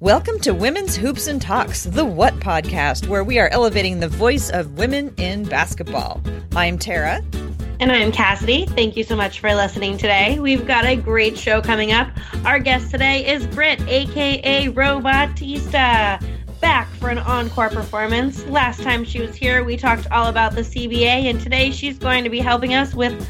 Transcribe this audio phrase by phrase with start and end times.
[0.00, 4.48] Welcome to Women's Hoops and Talks, the What podcast, where we are elevating the voice
[4.48, 6.22] of women in basketball.
[6.54, 7.20] I'm Tara.
[7.80, 8.66] And I'm Cassidy.
[8.66, 10.38] Thank you so much for listening today.
[10.38, 12.12] We've got a great show coming up.
[12.44, 16.24] Our guest today is Britt, aka Robotista,
[16.60, 18.46] back for an encore performance.
[18.46, 22.22] Last time she was here, we talked all about the CBA, and today she's going
[22.22, 23.28] to be helping us with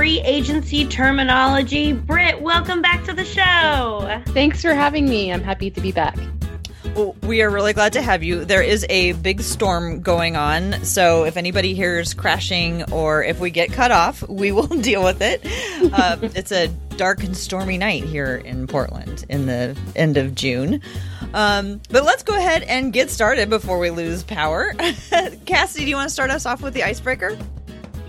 [0.00, 1.92] free agency terminology.
[1.92, 4.22] Britt, welcome back to the show.
[4.28, 5.30] Thanks for having me.
[5.30, 6.16] I'm happy to be back.
[6.94, 8.46] Well, we are really glad to have you.
[8.46, 13.50] There is a big storm going on, so if anybody hears crashing or if we
[13.50, 15.44] get cut off, we will deal with it.
[15.92, 20.80] Um, it's a dark and stormy night here in Portland in the end of June.
[21.34, 24.72] Um, but let's go ahead and get started before we lose power.
[25.44, 27.36] Cassidy, do you want to start us off with the icebreaker?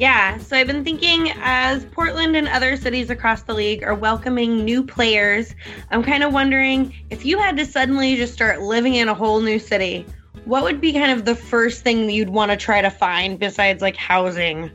[0.02, 4.66] Yeah, so I've been thinking as Portland and other cities across the league are welcoming
[4.66, 5.54] new players,
[5.92, 9.42] I'm kind of wondering if you had to suddenly just start living in a whole
[9.42, 10.08] new city,
[10.45, 13.84] what would be kind of the first thing you'd want to try to find besides
[13.84, 14.72] like housing?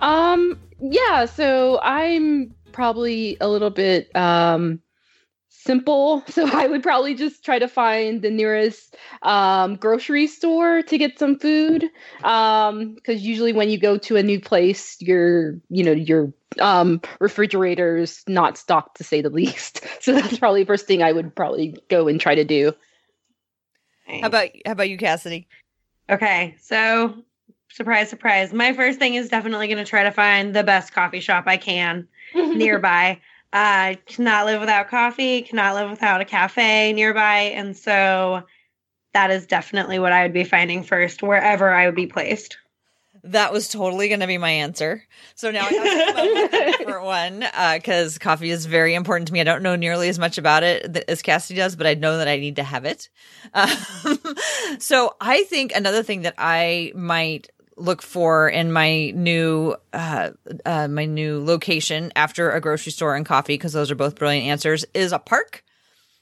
[0.00, 4.80] Um, yeah, so I'm probably a little bit um
[5.64, 6.24] simple.
[6.30, 11.18] So I would probably just try to find the nearest um, grocery store to get
[11.18, 11.90] some food.
[12.18, 17.00] Because um, usually when you go to a new place, your you know your um,
[17.20, 19.84] refrigerator's not stocked to say the least.
[20.00, 22.72] So that's probably the first thing I would probably go and try to do.
[24.06, 25.46] How about how about you, Cassidy?
[26.08, 27.22] Okay, so
[27.70, 28.52] surprise, surprise.
[28.52, 31.56] My first thing is definitely going to try to find the best coffee shop I
[31.56, 33.20] can nearby.
[33.52, 37.52] I cannot live without coffee, cannot live without a cafe nearby.
[37.54, 38.42] And so
[39.12, 42.58] that is definitely what I would be finding first, wherever I would be placed.
[43.22, 45.02] That was totally going to be my answer.
[45.34, 47.40] So now I have a different one
[47.74, 49.40] because uh, coffee is very important to me.
[49.40, 52.28] I don't know nearly as much about it as Cassidy does, but I know that
[52.28, 53.08] I need to have it.
[53.52, 54.18] Um,
[54.78, 57.50] so I think another thing that I might
[57.80, 60.30] look for in my new uh,
[60.64, 64.46] uh, my new location after a grocery store and coffee because those are both brilliant
[64.46, 65.64] answers is a park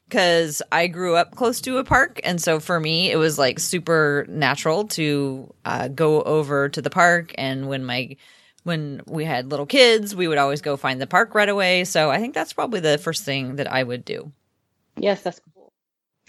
[0.08, 3.58] because I grew up close to a park and so for me it was like
[3.58, 8.16] super natural to uh, go over to the park and when my
[8.62, 12.10] when we had little kids we would always go find the park right away so
[12.10, 14.32] I think that's probably the first thing that I would do.
[14.96, 15.72] Yes, that's cool.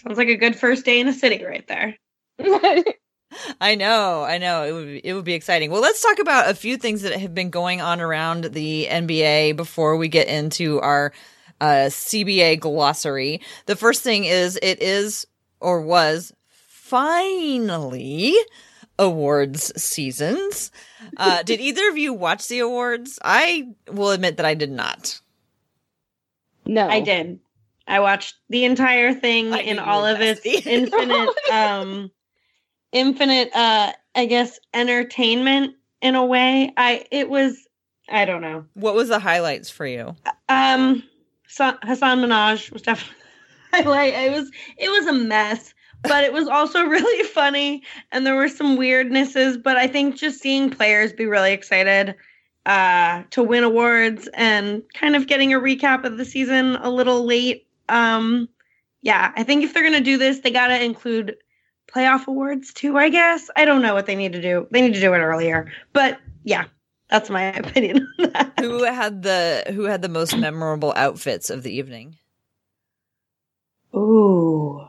[0.02, 1.96] Sounds like a good first day in a city right there.
[3.60, 4.64] I know, I know.
[4.64, 5.70] It would be, it would be exciting.
[5.70, 9.56] Well, let's talk about a few things that have been going on around the NBA
[9.56, 11.12] before we get into our
[11.60, 13.40] uh, CBA glossary.
[13.66, 15.26] The first thing is it is
[15.60, 16.32] or was
[16.68, 18.34] finally
[18.98, 20.70] awards seasons.
[21.16, 23.18] Uh, did either of you watch the awards?
[23.24, 25.20] I will admit that I did not.
[26.66, 27.40] No, I did.
[27.86, 32.10] I watched the entire thing in all of its infinite um
[32.92, 36.72] infinite uh I guess entertainment in a way.
[36.76, 37.66] I it was
[38.08, 38.64] I don't know.
[38.74, 40.16] What was the highlights for you?
[40.48, 41.02] Um
[41.48, 43.16] Hasan Minhaj was definitely
[43.72, 44.14] highlight.
[44.14, 48.48] It was it was a mess, but it was also really funny and there were
[48.48, 52.14] some weirdnesses, but I think just seeing players be really excited
[52.66, 57.24] uh to win awards and kind of getting a recap of the season a little
[57.24, 57.66] late.
[57.88, 58.48] Um
[59.02, 61.36] yeah, I think if they're going to do this, they got to include
[61.94, 63.50] playoff awards too, I guess.
[63.56, 64.66] I don't know what they need to do.
[64.70, 65.70] They need to do it earlier.
[65.92, 66.64] But yeah,
[67.08, 68.52] that's my opinion on that.
[68.60, 72.16] Who had the who had the most memorable outfits of the evening?
[73.94, 74.86] Ooh.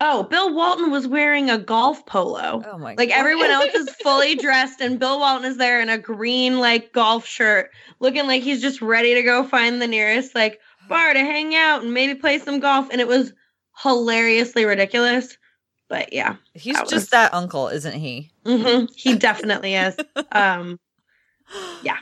[0.00, 2.62] Oh, Bill Walton was wearing a golf polo.
[2.66, 3.18] Oh my Like God.
[3.18, 7.24] everyone else is fully dressed and Bill Walton is there in a green like golf
[7.26, 7.70] shirt,
[8.00, 11.82] looking like he's just ready to go find the nearest like bar to hang out
[11.82, 13.32] and maybe play some golf and it was
[13.82, 15.36] hilariously ridiculous.
[15.88, 17.08] But yeah, he's that just was...
[17.10, 18.30] that uncle, isn't he?
[18.44, 18.86] Mm-hmm.
[18.96, 19.96] He definitely is.
[20.32, 20.80] Um,
[21.82, 21.98] yeah.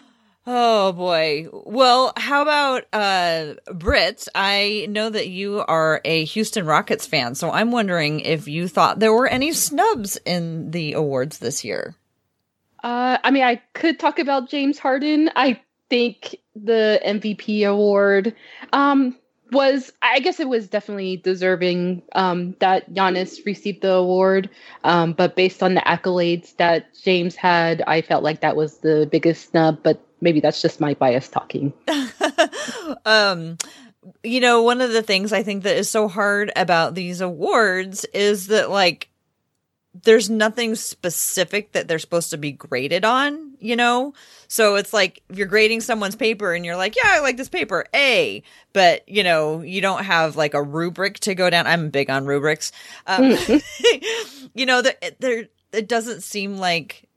[0.47, 1.47] Oh boy.
[1.53, 4.27] Well, how about uh Britt?
[4.35, 8.99] I know that you are a Houston Rockets fan, so I'm wondering if you thought
[8.99, 11.95] there were any snubs in the awards this year.
[12.83, 15.31] Uh I mean, I could talk about James Harden.
[15.37, 15.61] I
[15.91, 18.35] think the MVP award
[18.73, 19.17] um
[19.53, 24.51] was I guess it was definitely deserving um, that Giannis received the award,
[24.85, 29.09] um, but based on the accolades that James had, I felt like that was the
[29.11, 29.83] biggest snub.
[29.83, 31.73] But maybe that's just my bias talking.
[33.05, 33.59] um,
[34.25, 38.05] you know, one of the things I think that is so hard about these awards
[38.13, 39.09] is that like
[39.95, 44.15] there's nothing specific that they're supposed to be graded on, you know?
[44.49, 47.51] So it's like if you're grading someone's paper and you're like, yeah, I like this
[47.51, 48.43] paper, A,
[48.73, 51.67] but you know, you don't have like a rubric to go down.
[51.67, 52.73] I'm big on rubrics.
[53.07, 53.37] Um,
[54.55, 57.09] you know, that there, it doesn't seem like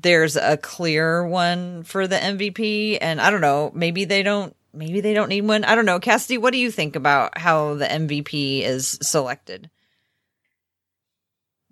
[0.00, 2.98] there's a clear one for the MVP.
[3.00, 5.64] And I don't know, maybe they don't, maybe they don't need one.
[5.64, 6.00] I don't know.
[6.00, 9.70] Cassidy, what do you think about how the MVP is selected?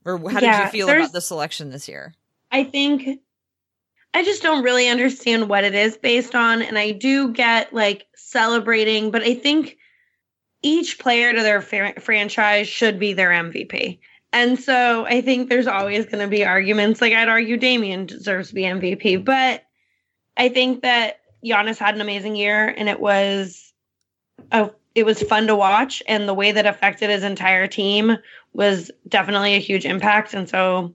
[0.04, 2.14] Or how did Yeah, you feel about the selection this year?
[2.50, 3.20] I think
[4.12, 6.62] I just don't really understand what it is based on.
[6.62, 9.76] And I do get like celebrating, but I think
[10.62, 13.98] each player to their fran- franchise should be their MVP.
[14.32, 17.00] And so I think there's always going to be arguments.
[17.00, 19.64] Like I'd argue Damian deserves to be MVP, but
[20.36, 23.72] I think that Giannis had an amazing year and it was
[24.50, 28.16] a it was fun to watch and the way that affected his entire team
[28.52, 30.94] was definitely a huge impact and so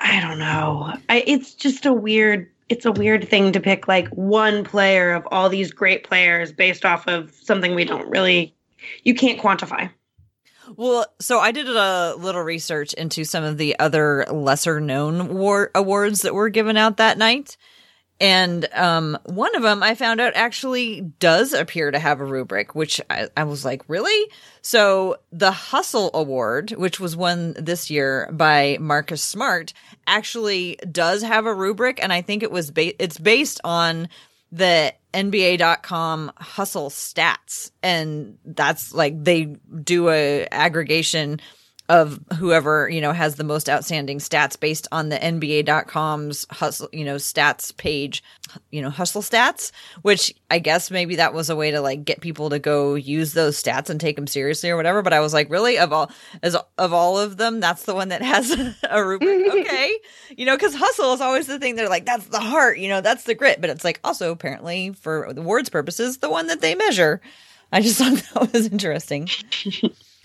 [0.00, 0.94] I don't know.
[1.08, 2.48] I, it's just a weird.
[2.68, 6.84] It's a weird thing to pick like one player of all these great players based
[6.84, 8.54] off of something we don't really.
[9.04, 9.90] You can't quantify.
[10.76, 15.70] Well, so I did a little research into some of the other lesser known war-
[15.74, 17.56] awards that were given out that night.
[18.20, 22.74] And um, one of them I found out actually does appear to have a rubric,
[22.74, 24.30] which I, I was like, really?
[24.60, 29.72] So the Hustle Award, which was won this year by Marcus Smart,
[30.06, 34.08] actually does have a rubric, and I think it was ba- it's based on
[34.50, 37.70] the NBA.com hustle stats.
[37.82, 41.40] And that's like they do a aggregation
[41.88, 47.04] of whoever, you know, has the most outstanding stats based on the NBA.com's hustle, you
[47.04, 48.22] know, stats page,
[48.70, 52.20] you know, hustle stats, which I guess maybe that was a way to like get
[52.20, 55.00] people to go use those stats and take them seriously or whatever.
[55.00, 55.78] But I was like, really?
[55.78, 56.10] Of all,
[56.42, 58.50] as of all of them, that's the one that has
[58.90, 59.38] a rubric.
[59.58, 59.98] Okay.
[60.36, 63.00] You know, because hustle is always the thing they're like, that's the heart, you know,
[63.00, 63.60] that's the grit.
[63.60, 67.20] But it's like also apparently for the awards purposes, the one that they measure.
[67.72, 69.28] I just thought that was interesting.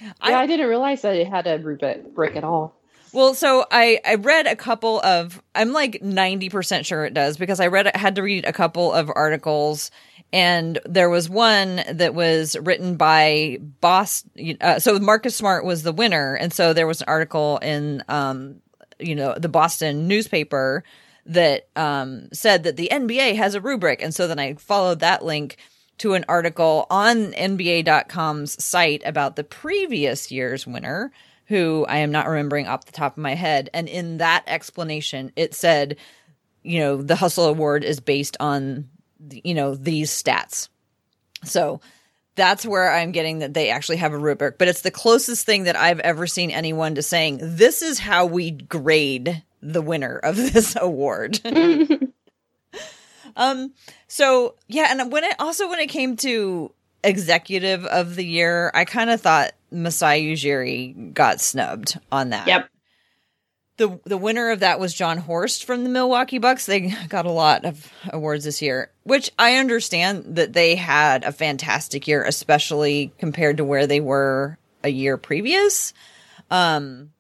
[0.02, 2.76] Yeah, I, didn't realize that it had a rubric brick at all.
[3.14, 7.60] Well, so I I read a couple of I'm like 90% sure it does because
[7.60, 9.92] I read I had to read a couple of articles.
[10.32, 14.24] And there was one that was written by Boss
[14.62, 16.34] uh, so Marcus Smart was the winner.
[16.34, 18.62] And so there was an article in um
[19.00, 20.84] you know the Boston newspaper
[21.28, 24.02] that um said that the NBA has a rubric.
[24.02, 25.58] And so then I followed that link
[26.00, 31.12] to an article on NBA.com's site about the previous year's winner,
[31.46, 33.70] who I am not remembering off the top of my head.
[33.74, 35.98] And in that explanation, it said,
[36.64, 38.90] you know, the Hustle Award is based on,
[39.30, 40.70] you know, these stats.
[41.44, 41.82] So
[42.36, 45.64] that's where I'm getting that they actually have a rubric, but it's the closest thing
[45.64, 50.36] that I've ever seen anyone to saying, this is how we grade the winner of
[50.54, 51.40] this award.
[53.36, 53.74] Um.
[54.08, 56.72] So yeah, and when it also when it came to
[57.04, 62.48] executive of the year, I kind of thought Masai Ujiri got snubbed on that.
[62.48, 62.70] Yep.
[63.78, 66.66] The the winner of that was Jon Horst from the Milwaukee Bucks.
[66.68, 71.32] They got a lot of awards this year, which I understand that they had a
[71.32, 75.94] fantastic year, especially compared to where they were a year previous.
[76.52, 77.12] Um,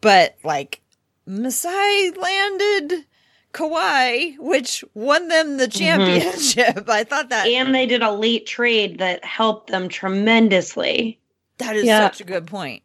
[0.00, 0.80] but like
[1.26, 3.06] Masai landed
[3.52, 6.84] Kawhi, which won them the championship.
[6.88, 11.20] I thought that And they did a late trade that helped them tremendously.
[11.58, 12.00] that is Yeah.
[12.00, 12.82] such a good point.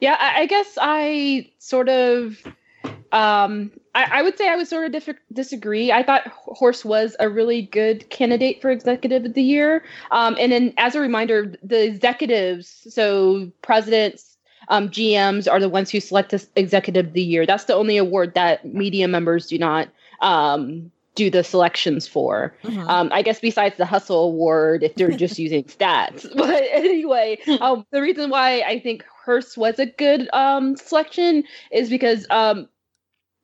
[0.00, 2.36] Yeah, I, I guess I sort of,
[3.12, 5.90] um, I, I would say I would sort of dif- disagree.
[5.92, 9.84] I thought Horst was a really good candidate for Executive of the Year.
[10.10, 14.29] Um, and then, as a reminder, the executives, so presidents,
[14.70, 17.44] um, GMs, are the ones who select this Executive of the Year.
[17.44, 19.88] That's the only award that media members do not
[20.20, 22.54] um, do the selections for.
[22.62, 22.88] Mhm.
[22.88, 26.26] Um, I guess besides the Hustle Award, if they're just using stats.
[26.36, 31.90] But anyway, um, the reason why I think Horst was a good um, selection is
[31.90, 32.68] because um,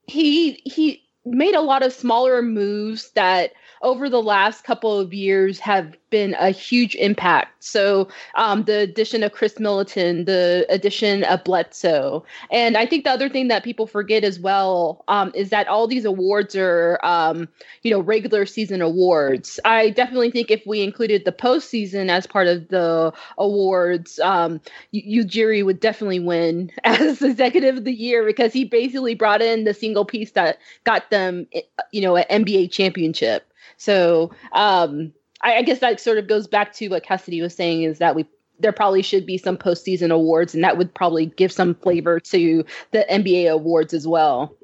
[0.07, 3.53] he he made a lot of smaller moves that
[3.83, 7.65] over the last couple of years have been a huge impact.
[7.65, 13.11] So um, the addition of Khris Middleton, the addition of Bledsoe, and I think the
[13.11, 17.49] other thing that people forget as well um, is that all these awards are, um,
[17.83, 19.59] you know, regular season awards.
[19.65, 24.61] I definitely think if we included the postseason as part of the awards, um,
[24.95, 29.75] Ujiri would definitely win as executive of the year because he basically brought in the
[29.75, 33.51] single piece that got them, eh, you know, an NBA championship.
[33.77, 37.83] So um, I, I guess that sort of goes back to what Cassidy was saying
[37.83, 38.27] is that we
[38.59, 42.65] there probably should be some postseason awards, and that would probably give some flavor to
[42.91, 44.57] the NBA awards as well.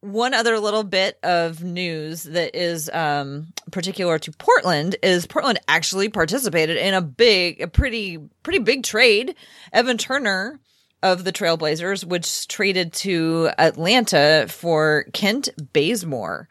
[0.00, 6.10] One other little bit of news that is um, particular to Portland is Portland actually
[6.10, 9.34] participated in a big, a pretty, pretty big trade.
[9.72, 10.60] Evan Turner
[11.02, 16.48] of the Trailblazers, which traded to Atlanta for Kent Bazemore.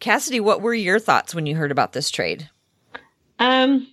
[0.00, 2.48] Cassidy, what were your thoughts when you heard about this trade?
[3.38, 3.86] Um,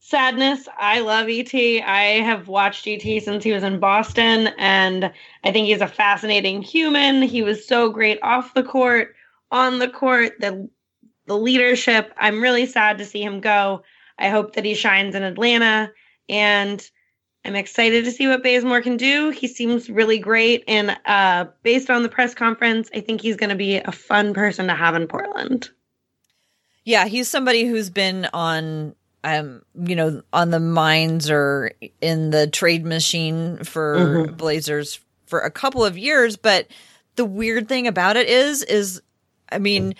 [0.00, 0.68] sadness.
[0.78, 1.54] I love ET.
[1.54, 5.12] I have watched ET since he was in Boston, and
[5.44, 7.22] I think he's a fascinating human.
[7.22, 9.14] He was so great off the court,
[9.50, 10.68] on the court, the
[11.26, 12.12] the leadership.
[12.18, 13.82] I'm really sad to see him go.
[14.18, 15.90] I hope that he shines in Atlanta,
[16.28, 16.86] and
[17.44, 19.30] I'm excited to see what Bazemore can do.
[19.30, 23.50] He seems really great, and uh, based on the press conference, I think he's going
[23.50, 25.68] to be a fun person to have in Portland.
[26.84, 32.46] Yeah, he's somebody who's been on um, you know, on the minds or in the
[32.46, 34.34] trade machine for mm-hmm.
[34.34, 36.36] Blazers for a couple of years.
[36.36, 36.68] But
[37.16, 39.00] the weird thing about it is, is,
[39.50, 39.94] I mean,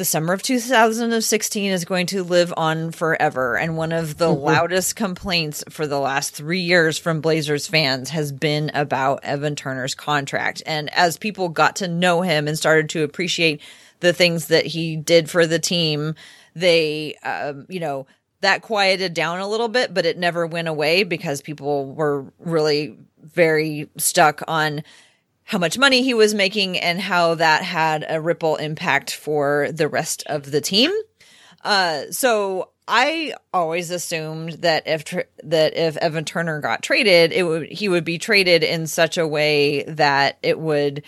[0.00, 3.58] the summer of 2016 is going to live on forever.
[3.58, 4.44] And one of the mm-hmm.
[4.44, 9.94] loudest complaints for the last three years from Blazers fans has been about Evan Turner's
[9.94, 10.62] contract.
[10.64, 13.60] And as people got to know him and started to appreciate
[13.98, 16.14] the things that he did for the team,
[16.56, 18.06] they, um, you know,
[18.40, 22.96] that quieted down a little bit, but it never went away because people were really
[23.22, 24.82] very stuck on
[25.50, 29.88] how much money he was making and how that had a ripple impact for the
[29.88, 30.92] rest of the team.
[31.64, 35.04] Uh, so I always assumed that if
[35.42, 39.26] that if Evan Turner got traded, it would he would be traded in such a
[39.26, 41.02] way that it would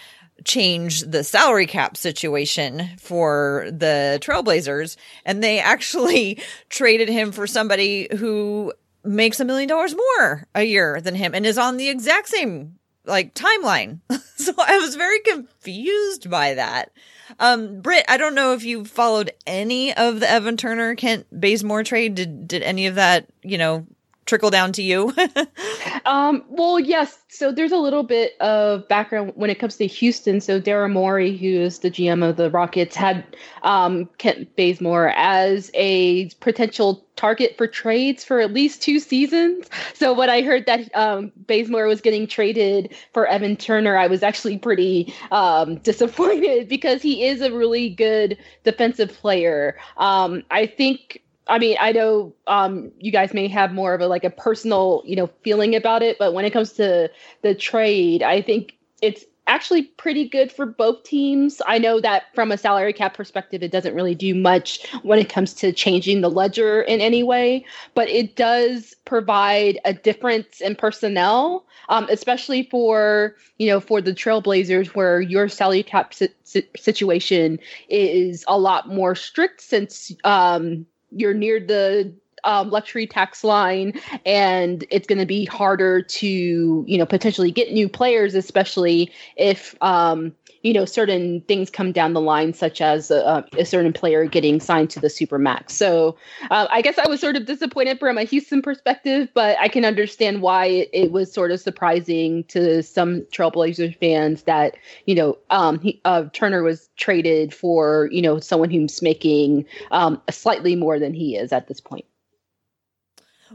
[0.44, 4.96] change the salary cap situation for the Trailblazers.
[5.24, 8.72] And they actually traded him for somebody who
[9.04, 12.80] makes a million dollars more a year than him and is on the exact same
[13.04, 14.00] like timeline.
[14.36, 16.92] so I was very confused by that.
[17.38, 21.84] Um, Britt, I don't know if you followed any of the Evan Turner Kent Bazemore
[21.84, 22.14] trade.
[22.14, 23.86] Did did any of that, you know,
[24.26, 25.12] trickle down to you?
[26.06, 27.18] um, well, yes.
[27.28, 30.40] So there's a little bit of background when it comes to Houston.
[30.40, 33.24] So Daryl Morey, who is the GM of the Rockets, had
[33.62, 39.68] um, Kent Bazemore as a potential target for trades for at least two seasons.
[39.94, 44.22] So when I heard that um, Bazemore was getting traded for Evan Turner, I was
[44.22, 49.76] actually pretty um, disappointed because he is a really good defensive player.
[49.96, 54.06] Um, I think I mean, I know um, you guys may have more of a
[54.06, 57.10] like a personal, you know, feeling about it, but when it comes to
[57.42, 61.60] the trade, I think it's actually pretty good for both teams.
[61.66, 65.28] I know that from a salary cap perspective, it doesn't really do much when it
[65.28, 70.74] comes to changing the ledger in any way, but it does provide a difference in
[70.74, 76.30] personnel, um, especially for you know for the Trailblazers, where your salary cap si-
[76.76, 77.58] situation
[77.90, 82.12] is a lot more strict since um, you're near the
[82.44, 83.92] um, luxury tax line
[84.26, 89.76] and it's going to be harder to you know potentially get new players especially if
[89.80, 94.24] um, you know certain things come down the line such as a, a certain player
[94.24, 95.74] getting signed to the super max.
[95.74, 96.16] So
[96.50, 99.84] uh, i guess i was sort of disappointed from a houston perspective but i can
[99.84, 104.76] understand why it, it was sort of surprising to some trailblazers fans that
[105.06, 110.20] you know um, he, uh, turner was traded for you know someone who's making um,
[110.30, 112.04] slightly more than he is at this point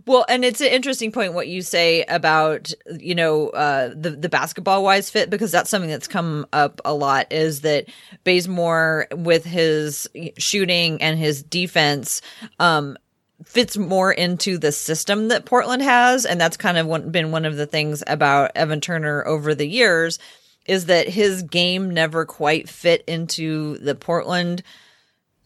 [0.06, 4.30] well, and it's an interesting point what you say about you know uh, the the
[4.30, 7.88] basketball wise fit because that's something that's come up a lot is that
[8.24, 12.22] Bazemore with his shooting and his defense
[12.60, 12.98] um,
[13.46, 17.56] fits more into the system that Portland has, and that's kind of been one of
[17.56, 20.20] the things about Evan Turner over the years
[20.66, 24.62] is that his game never quite fit into the Portland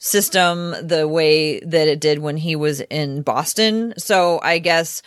[0.03, 3.93] system the way that it did when he was in Boston.
[3.99, 5.03] So I guess,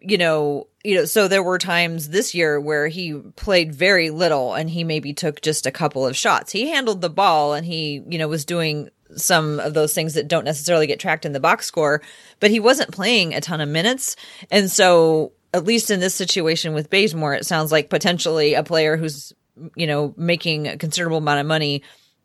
[0.00, 4.54] you know, you know, so there were times this year where he played very little
[4.54, 6.50] and he maybe took just a couple of shots.
[6.50, 10.26] He handled the ball and he, you know, was doing some of those things that
[10.26, 12.02] don't necessarily get tracked in the box score,
[12.40, 14.16] but he wasn't playing a ton of minutes.
[14.50, 18.96] And so, at least in this situation with Bazemore, it sounds like potentially a player
[18.96, 19.34] who's,
[19.76, 21.82] you know, making a considerable amount of money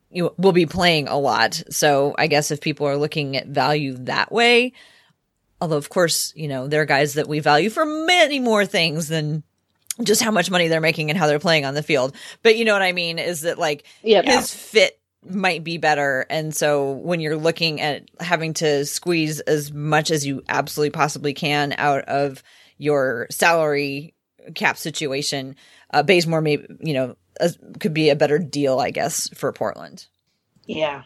[0.10, 1.62] you will be playing a lot.
[1.70, 4.74] So I guess if people are looking at value that way,
[5.62, 9.08] although of course, you know, there are guys that we value for many more things
[9.08, 9.44] than
[10.04, 12.16] just how much money they're making and how they're playing on the field.
[12.44, 13.20] But you know what I mean?
[13.20, 14.26] Is that like yep.
[14.26, 16.26] his fit might be better.
[16.30, 21.34] And so when you're looking at having to squeeze as much as you absolutely possibly
[21.34, 22.44] can out of
[22.78, 24.14] your salary
[24.56, 25.56] cap situation,
[25.92, 30.08] uh, Bazemore may, you know, uh, could be a better deal, I guess, for Portland.
[30.66, 31.04] Yeah.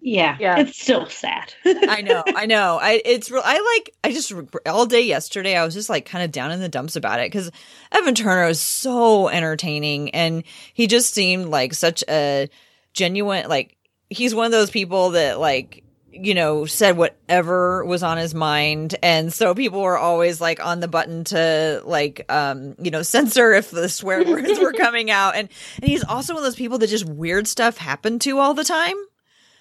[0.00, 0.36] Yeah.
[0.40, 0.58] Yeah.
[0.58, 1.54] It's still sad.
[1.64, 2.78] I know, I know.
[2.82, 3.42] I it's real.
[3.44, 3.94] I like.
[4.02, 4.32] I just
[4.66, 5.56] all day yesterday.
[5.56, 7.50] I was just like kind of down in the dumps about it because
[7.92, 10.42] Evan Turner is so entertaining, and
[10.74, 12.48] he just seemed like such a
[12.94, 13.48] genuine.
[13.48, 13.76] Like
[14.10, 18.94] he's one of those people that like you know said whatever was on his mind,
[19.02, 23.52] and so people were always like on the button to like um you know censor
[23.52, 25.48] if the swear words were coming out, and
[25.80, 28.64] and he's also one of those people that just weird stuff happened to all the
[28.64, 28.96] time.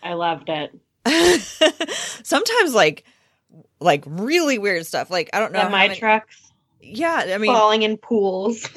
[0.03, 0.73] I loved it.
[2.23, 3.05] sometimes like
[3.79, 7.51] like really weird stuff like i don't know how Semi many- trucks yeah i mean
[7.51, 8.69] falling in pools.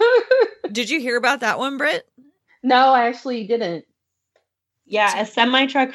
[0.72, 2.08] did you hear about that one Britt
[2.62, 3.86] no, I actually didn't.
[4.84, 5.94] yeah, a semi truck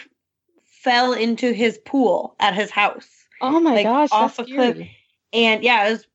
[0.86, 3.08] fell into his pool at his house.
[3.42, 4.76] Oh my Like, gosh, off that's a cliff.
[4.76, 4.98] scary.
[5.34, 6.08] and yeah, it was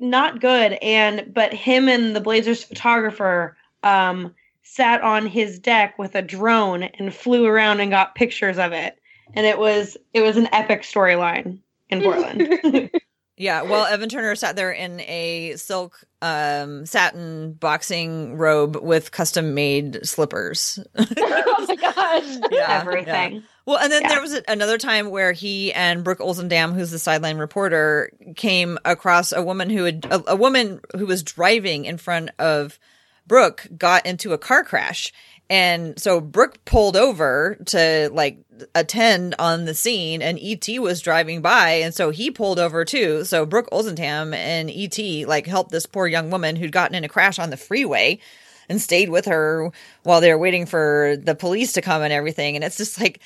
[0.00, 0.74] not good.
[0.74, 6.82] And but him and the Blazers photographer um sat on his deck with a drone
[6.84, 8.98] and flew around and got pictures of it.
[9.34, 11.58] And it was it was an epic storyline
[11.88, 12.90] in Portland.
[13.40, 19.54] yeah well evan turner sat there in a silk um satin boxing robe with custom
[19.54, 22.50] made slippers oh my gosh.
[22.50, 23.42] Yeah, Everything.
[23.68, 24.08] Well, and then Yeah.
[24.08, 29.30] there was another time where he and Brooke Olzendam, who's the sideline reporter, came across
[29.30, 32.78] a woman who had a, a woman who was driving in front of
[33.26, 35.12] Brooke got into a car crash.
[35.50, 38.38] And so Brooke pulled over to like
[38.74, 41.72] attend on the scene and ET was driving by.
[41.72, 43.26] And so he pulled over too.
[43.26, 47.08] So Brooke Olzendam and ET like helped this poor young woman who'd gotten in a
[47.08, 48.18] crash on the freeway
[48.70, 49.70] and stayed with her
[50.04, 52.54] while they were waiting for the police to come and everything.
[52.54, 53.20] And it's just like,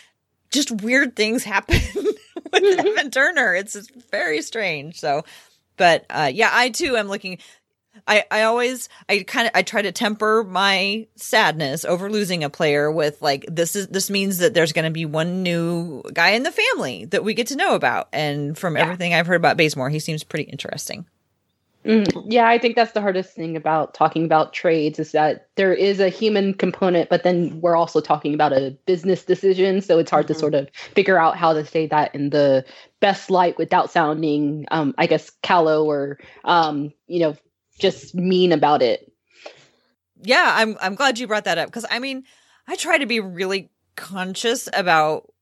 [0.53, 1.81] just weird things happen
[2.53, 3.55] with Evan Turner.
[3.55, 3.77] It's
[4.11, 5.01] very strange.
[5.01, 5.25] So,
[5.77, 7.39] but uh, yeah, I too am looking.
[8.09, 12.49] I, I always I kind of I try to temper my sadness over losing a
[12.49, 16.31] player with like this is this means that there's going to be one new guy
[16.31, 18.85] in the family that we get to know about and from Yeah.
[18.85, 21.05] everything I've heard about Bazemore he seems pretty interesting.
[21.85, 25.75] Mm, yeah, I think that's the hardest thing about talking about trades is that there
[25.75, 29.81] is a human component, but then we're also talking about a business decision.
[29.81, 30.29] So it's hard Mhm.
[30.29, 32.65] to sort of figure out how to say that in the
[33.01, 37.37] best light without sounding, um, I guess, callow or, um, you know,
[37.81, 39.11] just mean about it.
[40.23, 42.25] Yeah, I'm I'm glad you brought that up because I mean,
[42.69, 45.33] I try to be really conscious about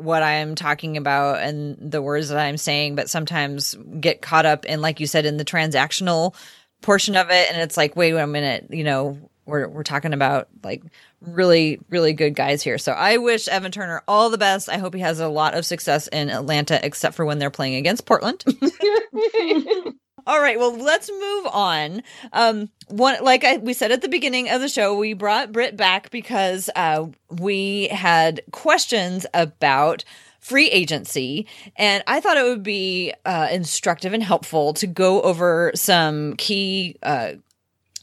[0.00, 4.64] what I'm talking about and the words that I'm saying, but sometimes get caught up
[4.64, 6.34] in, like you said, in the transactional
[6.80, 10.48] portion of it, and it's like, wait a minute, you know, we're we're talking about
[10.62, 10.82] like
[11.20, 12.78] really really good guys here.
[12.78, 14.68] So I wish Evan Turner all the best.
[14.68, 17.74] I hope he has a lot of success in Atlanta, except for when they're playing
[17.74, 18.44] against Portland.
[20.30, 22.04] All right, well, let's move on.
[22.32, 25.76] Um, one, like I, we said at the beginning of the show, we brought Britt
[25.76, 30.04] back because uh, we had questions about
[30.38, 35.72] free agency, and I thought it would be uh, instructive and helpful to go over
[35.74, 37.32] some key uh,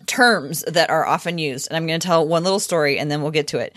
[0.05, 1.69] terms that are often used.
[1.69, 3.73] And I'm going to tell one little story, and then we'll get to it.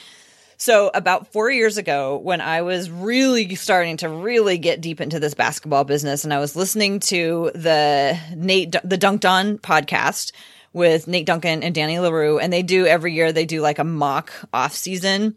[0.61, 5.19] So about four years ago, when I was really starting to really get deep into
[5.19, 10.33] this basketball business, and I was listening to the Nate the Dunc'd On podcast
[10.75, 13.85] with Nate Duncan and Danny Leroux, and they do every year they do like a
[13.85, 15.35] mock off season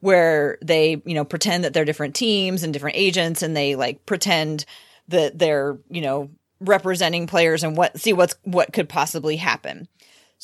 [0.00, 4.04] where they you know pretend that they're different teams and different agents, and they like
[4.06, 4.64] pretend
[5.06, 9.86] that they're you know representing players and what see what's what could possibly happen.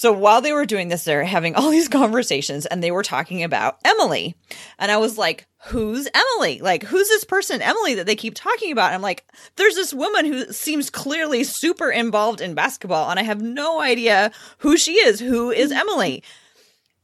[0.01, 3.43] So while they were doing this, they're having all these conversations and they were talking
[3.43, 4.35] about Emily.
[4.79, 6.59] And I was like, who's Emily?
[6.61, 8.87] Like, who's this person, Emily, that they keep talking about?
[8.87, 13.25] And I'm like, there's this woman who seems clearly super involved in basketball, and I
[13.25, 15.21] have no idea who she is.
[15.21, 16.25] Who is Emily?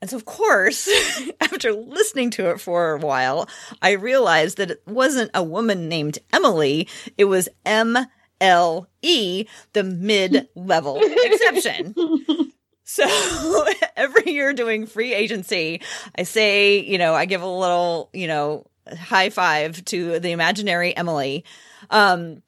[0.00, 0.88] And so, of course,
[1.42, 3.46] after listening to it for a while,
[3.82, 7.98] I realized that it wasn't a woman named Emily, it was M
[8.40, 11.94] L E, the mid level exception.
[12.96, 15.82] So every year doing free agency,
[16.18, 18.66] I say, you know, I give a little, you know,
[18.98, 21.44] high five to the imaginary Emily.
[21.90, 22.42] Um,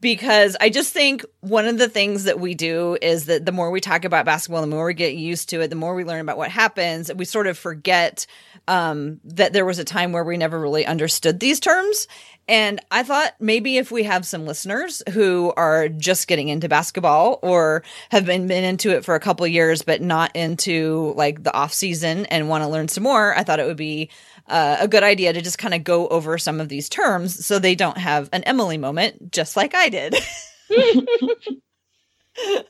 [0.00, 3.72] because I just think one of the things that we do is that the more
[3.72, 6.20] we talk about basketball, the more we get used to it, the more we learn
[6.20, 8.24] about what happens, we sort of forget
[8.68, 12.06] um, that there was a time where we never really understood these terms.
[12.46, 17.40] And I thought maybe if we have some listeners who are just getting into basketball
[17.42, 21.52] or have been, been into it for a couple years, but not into like the
[21.52, 24.10] off season and want to learn some more, I thought it would be
[24.46, 27.58] uh, a good idea to just kind of go over some of these terms so
[27.58, 30.14] they don't have an Emily moment, just like I did.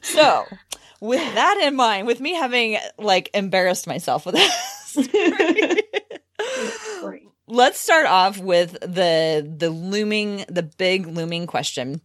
[0.00, 0.44] so,
[1.00, 5.82] with that in mind, with me having like embarrassed myself with that,
[7.46, 12.00] let's start off with the the looming, the big looming question,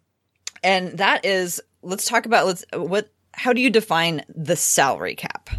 [0.64, 3.12] and that is, let's talk about let's what.
[3.34, 5.50] How do you define the salary cap?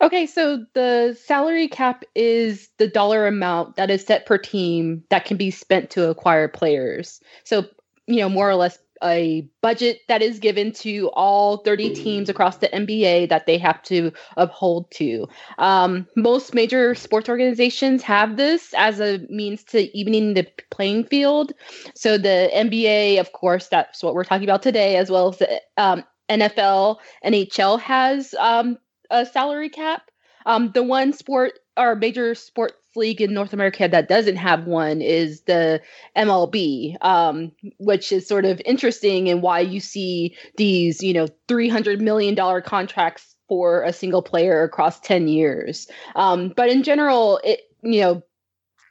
[0.00, 5.24] Okay, so the salary cap is the dollar amount that is set per team that
[5.24, 7.20] can be spent to acquire players.
[7.44, 7.66] So,
[8.06, 12.58] you know, more or less a budget that is given to all 30 teams across
[12.58, 15.26] the NBA that they have to uphold to.
[15.58, 21.52] Um, most major sports organizations have this as a means to evening the playing field.
[21.94, 25.60] So the NBA, of course, that's what we're talking about today, as well as the
[25.76, 28.78] um, NFL, NHL has um,
[29.10, 30.10] a salary cap.
[30.44, 35.00] Um, the one sport or major sports league in North America that doesn't have one
[35.00, 35.80] is the
[36.16, 41.28] MLB, um, which is sort of interesting and in why you see these, you know,
[41.48, 45.86] three hundred million dollar contracts for a single player across ten years.
[46.14, 48.22] Um, but in general, it you know,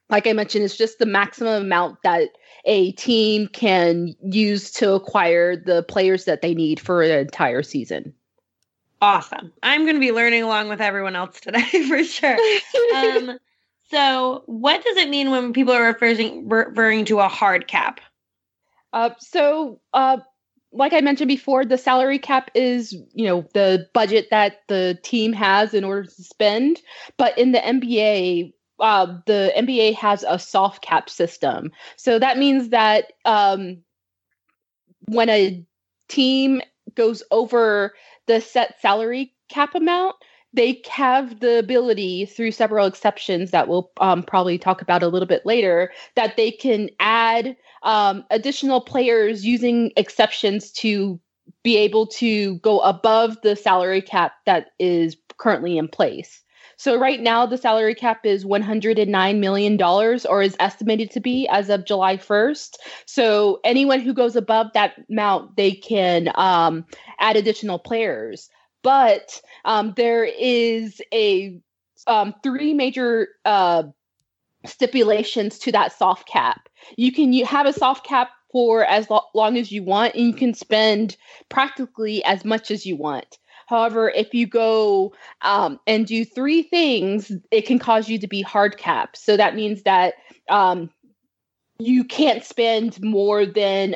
[0.10, 2.30] like I mentioned, it's just the maximum amount that
[2.66, 8.14] a team can use to acquire the players that they need for an entire season
[9.02, 9.54] awesome.
[9.62, 12.38] I'm going to be learning along with everyone else today for sure.
[12.96, 13.38] um,
[13.92, 18.00] so, what does it mean when people are referring, referring to a hard cap?
[18.94, 20.18] Uh, so, uh,
[20.72, 25.34] like I mentioned before, the salary cap is, you know, the budget that the team
[25.34, 26.82] has in order to spend.
[27.18, 31.72] But in the NBA, uh, the NBA has a soft cap system.
[31.96, 33.84] So that means that um,
[35.08, 35.64] when a
[36.08, 36.62] team
[36.96, 37.94] goes over
[38.28, 40.16] the set salary cap amount,
[40.56, 45.28] they have the ability through several exceptions that we'll um, probably talk about a little
[45.28, 51.20] bit later that they can add um, additional players using exceptions to
[51.64, 56.42] be able to go above the salary cap that is currently in place.
[56.78, 61.48] So right now the salary cap is 109 million dollars or is estimated to be
[61.48, 62.76] as of July 1st.
[63.06, 66.86] So anyone who goes above that amount they can um,
[67.20, 68.50] add additional players.
[68.86, 71.60] But um, there is a
[72.06, 73.84] um, three major uh,
[74.64, 76.70] stipulations to that soft cap.
[76.96, 80.28] You can you have a soft cap for as lo- long as you want, and
[80.28, 81.18] you can spend
[81.50, 83.40] practically as much as you want.
[83.66, 88.44] However, if you go um, and do three things, it can cause you to be
[88.44, 89.18] hard capped.
[89.18, 90.14] So that means that
[90.48, 90.92] um,
[91.80, 93.96] you can't spend more than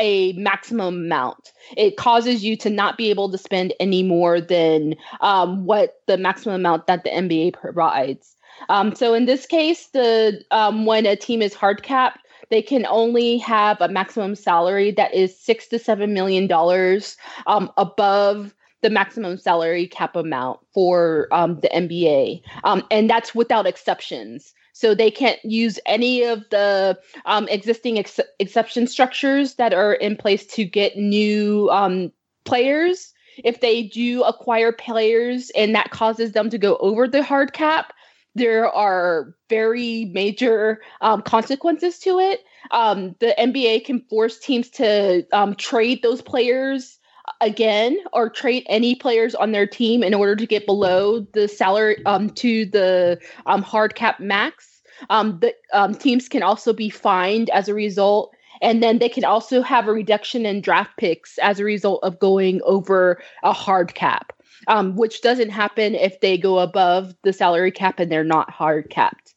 [0.00, 1.52] a maximum amount.
[1.76, 6.16] It causes you to not be able to spend any more than um, what the
[6.16, 8.34] maximum amount that the NBA provides.
[8.68, 12.84] Um, so in this case, the um, when a team is hard capped, they can
[12.86, 18.90] only have a maximum salary that is six to seven million dollars um, above the
[18.90, 24.54] maximum salary cap amount for um, the NBA, um, and that's without exceptions.
[24.80, 30.16] So they can't use any of the um, existing ex- exception structures that are in
[30.16, 32.10] place to get new um,
[32.44, 33.12] players.
[33.44, 37.92] If they do acquire players and that causes them to go over the hard cap,
[38.34, 42.44] there are very major um, consequences to it.
[42.70, 47.00] Um, the NBA can force teams to um, trade those players
[47.40, 52.04] again or trade any players on their team in order to get below the salary
[52.06, 54.69] um, to the um, hard cap max.
[55.08, 59.24] Um, the um, teams can also be fined as a result, and then they can
[59.24, 63.94] also have a reduction in draft picks as a result of going over a hard
[63.94, 64.32] cap,
[64.68, 68.90] um, which doesn't happen if they go above the salary cap and they're not hard
[68.90, 69.34] capped.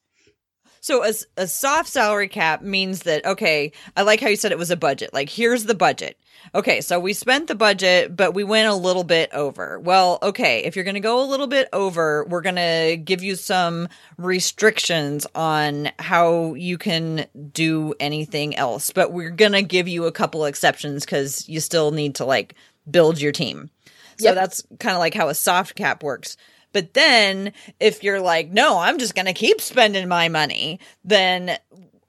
[0.84, 4.58] So a, a soft salary cap means that okay, I like how you said it
[4.58, 5.14] was a budget.
[5.14, 6.20] Like here's the budget.
[6.54, 9.80] Okay, so we spent the budget, but we went a little bit over.
[9.80, 13.24] Well, okay, if you're going to go a little bit over, we're going to give
[13.24, 19.88] you some restrictions on how you can do anything else, but we're going to give
[19.88, 22.56] you a couple exceptions cuz you still need to like
[22.92, 23.70] build your team.
[24.18, 24.36] So yep.
[24.36, 26.36] that's kind of like how a soft cap works.
[26.74, 31.58] But then if you're like, no, I'm just going to keep spending my money, then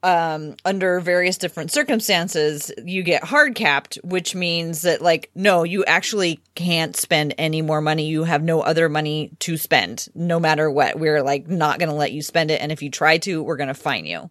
[0.03, 5.83] um, under various different circumstances, you get hard capped, which means that, like, no, you
[5.85, 8.05] actually can't spend any more money.
[8.05, 10.99] You have no other money to spend, no matter what.
[10.99, 12.61] We're like not going to let you spend it.
[12.61, 14.29] And if you try to, we're going to fine you.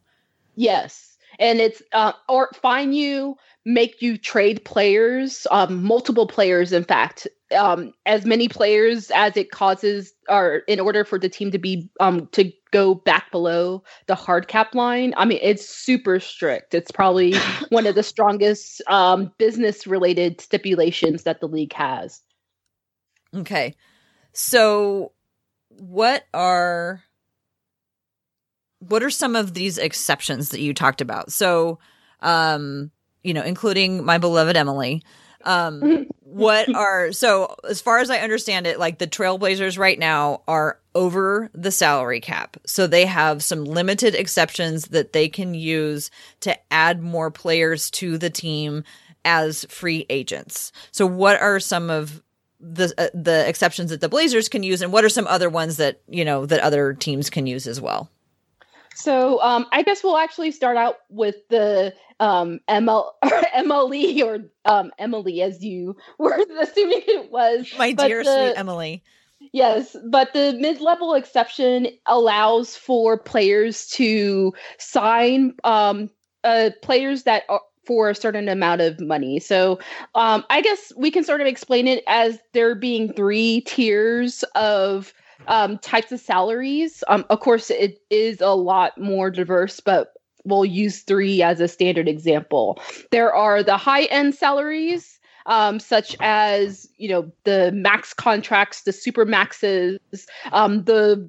[0.54, 6.84] Yes, and it's uh, or fine you, make you trade players, um, multiple players, in
[6.84, 11.58] fact, um, as many players as it causes, or in order for the team to
[11.58, 15.14] be um to go back below the hard cap line.
[15.16, 16.74] I mean, it's super strict.
[16.74, 17.34] It's probably
[17.70, 22.20] one of the strongest um business related stipulations that the league has.
[23.34, 23.74] Okay,
[24.32, 25.12] so
[25.68, 27.02] what are
[28.80, 31.32] what are some of these exceptions that you talked about?
[31.32, 31.78] So,
[32.20, 32.90] um,
[33.24, 35.02] you know, including my beloved Emily.
[35.42, 40.42] Um, what are so as far as I understand it, like the Trailblazers right now
[40.46, 42.56] are over the salary cap.
[42.66, 46.10] So they have some limited exceptions that they can use
[46.40, 48.84] to add more players to the team
[49.24, 50.72] as free agents.
[50.92, 52.22] So what are some of
[52.60, 55.76] the uh, the exceptions that the Blazers can use and what are some other ones
[55.76, 58.10] that, you know, that other teams can use as well?
[58.94, 64.90] So um, I guess we'll actually start out with the um, ML MLE or um,
[64.98, 67.72] Emily, as you were assuming it was.
[67.76, 69.02] My dear the, sweet Emily.
[69.52, 76.08] Yes, but the mid-level exception allows for players to sign um,
[76.44, 79.38] uh, players that are for a certain amount of money.
[79.38, 79.78] So
[80.14, 85.12] um, I guess we can sort of explain it as there being three tiers of
[85.46, 87.02] um, types of salaries.
[87.08, 90.12] Um, of course, it is a lot more diverse, but
[90.44, 92.78] we'll use three as a standard example.
[93.10, 98.92] There are the high end salaries, um, such as you know the max contracts, the
[98.92, 99.98] super maxes,
[100.52, 101.28] um, the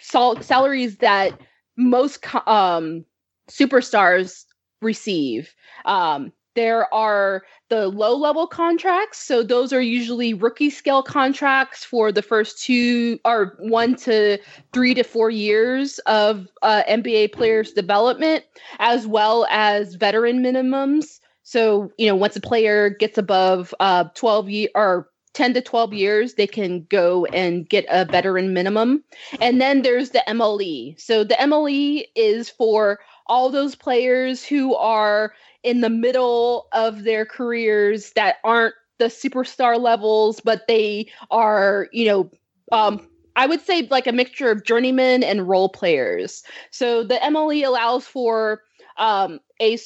[0.00, 1.38] sal- salaries that
[1.76, 3.04] most co- um,
[3.48, 4.44] superstars
[4.82, 5.54] receive.
[5.84, 9.18] Um, there are the low level contracts.
[9.18, 14.38] So those are usually rookie scale contracts for the first two or one to
[14.72, 18.44] three to four years of uh, NBA players' development,
[18.78, 21.20] as well as veteran minimums.
[21.42, 25.94] So, you know, once a player gets above uh, 12 year or 10 to 12
[25.94, 29.04] years, they can go and get a veteran minimum.
[29.40, 31.00] And then there's the MLE.
[31.00, 35.32] So the MLE is for all those players who are
[35.62, 42.06] in the middle of their careers that aren't the superstar levels, but they are, you
[42.06, 42.30] know,
[42.72, 46.42] um, I would say like a mixture of journeymen and role players.
[46.70, 48.62] So the MLE allows for
[48.98, 49.78] um, a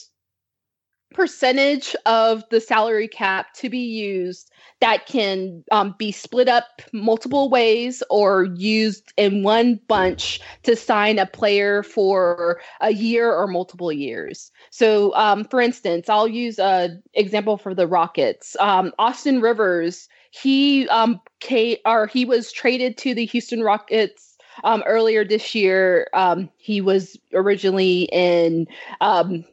[1.14, 4.50] percentage of the salary cap to be used
[4.80, 11.18] that can um, be split up multiple ways or used in one bunch to sign
[11.18, 14.50] a player for a year or multiple years.
[14.70, 18.56] So, um, for instance, I'll use an example for the Rockets.
[18.60, 24.82] Um, Austin Rivers, he um, came, or he was traded to the Houston Rockets um,
[24.86, 26.08] earlier this year.
[26.12, 28.66] Um, he was originally in
[29.00, 29.44] um,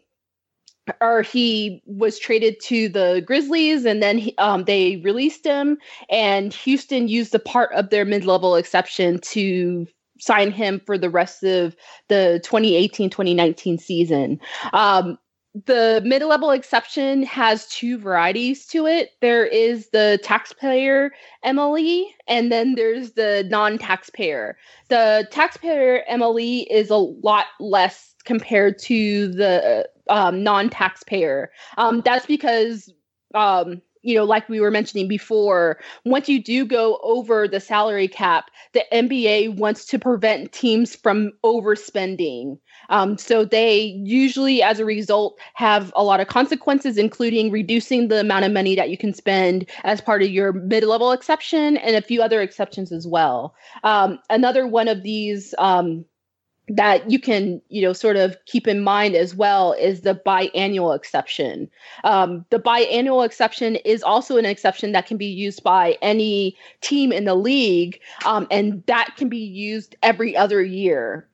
[0.99, 5.77] or he was traded to the Grizzlies, and then he, um, they released him.
[6.09, 9.87] And Houston used a part of their mid-level exception to
[10.19, 11.75] sign him for the rest of
[12.07, 14.39] the 2018-2019 season.
[14.73, 15.17] Um,
[15.65, 19.11] the mid-level exception has two varieties to it.
[19.19, 21.11] There is the taxpayer
[21.43, 24.57] MLE, and then there's the non-taxpayer.
[24.87, 31.51] The taxpayer MLE is a lot less compared to the um, non-taxpayer.
[31.77, 32.93] Um, that's because
[33.33, 38.07] um, you know, like we were mentioning before, once you do go over the salary
[38.07, 42.57] cap, the NBA wants to prevent teams from overspending.
[42.89, 48.21] Um, so they usually, as a result, have a lot of consequences, including reducing the
[48.21, 51.95] amount of money that you can spend as part of your mid level exception and
[51.95, 53.53] a few other exceptions as well.
[53.83, 56.05] Um, another one of these um,
[56.71, 60.95] that you can you know sort of keep in mind as well is the biannual
[60.95, 61.69] exception.
[62.05, 67.11] Um, the biannual exception is also an exception that can be used by any team
[67.11, 71.27] in the league um, and that can be used every other year.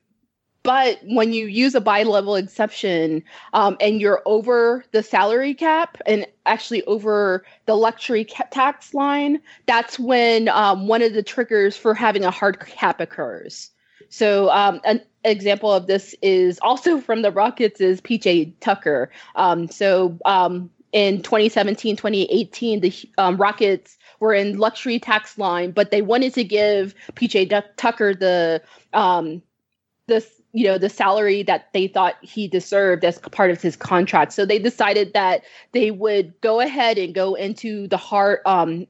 [0.63, 3.23] But when you use a bi-level exception
[3.53, 9.99] um, and you're over the salary cap and actually over the luxury tax line that's
[9.99, 13.69] when um, one of the triggers for having a hard cap occurs.
[14.09, 19.11] So um, an example of this is also from the Rockets is PJ Tucker.
[19.35, 25.91] Um, so um, in 2017, 2018, the um, Rockets were in luxury tax line, but
[25.91, 28.61] they wanted to give PJ D- Tucker the
[28.93, 29.41] um,
[30.07, 34.33] the you know the salary that they thought he deserved as part of his contract.
[34.33, 38.87] So they decided that they would go ahead and go into the heart um,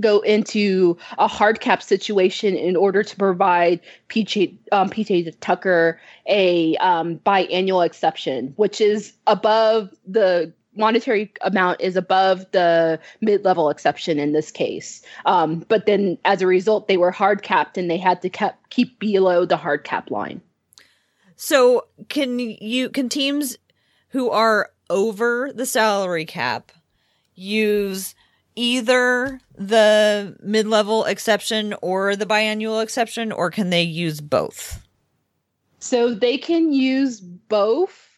[0.00, 6.76] go into a hard cap situation in order to provide PJ, um, PJ Tucker a
[6.76, 14.32] um, biannual exception, which is above the monetary amount is above the mid-level exception in
[14.32, 15.02] this case.
[15.26, 18.70] Um, but then as a result, they were hard capped and they had to kept,
[18.70, 20.40] keep below the hard cap line.
[21.36, 23.58] So can you can teams
[24.10, 26.72] who are over the salary cap
[27.34, 28.14] use
[28.58, 34.84] either the mid-level exception or the biannual exception or can they use both?
[35.78, 38.10] So they can use both,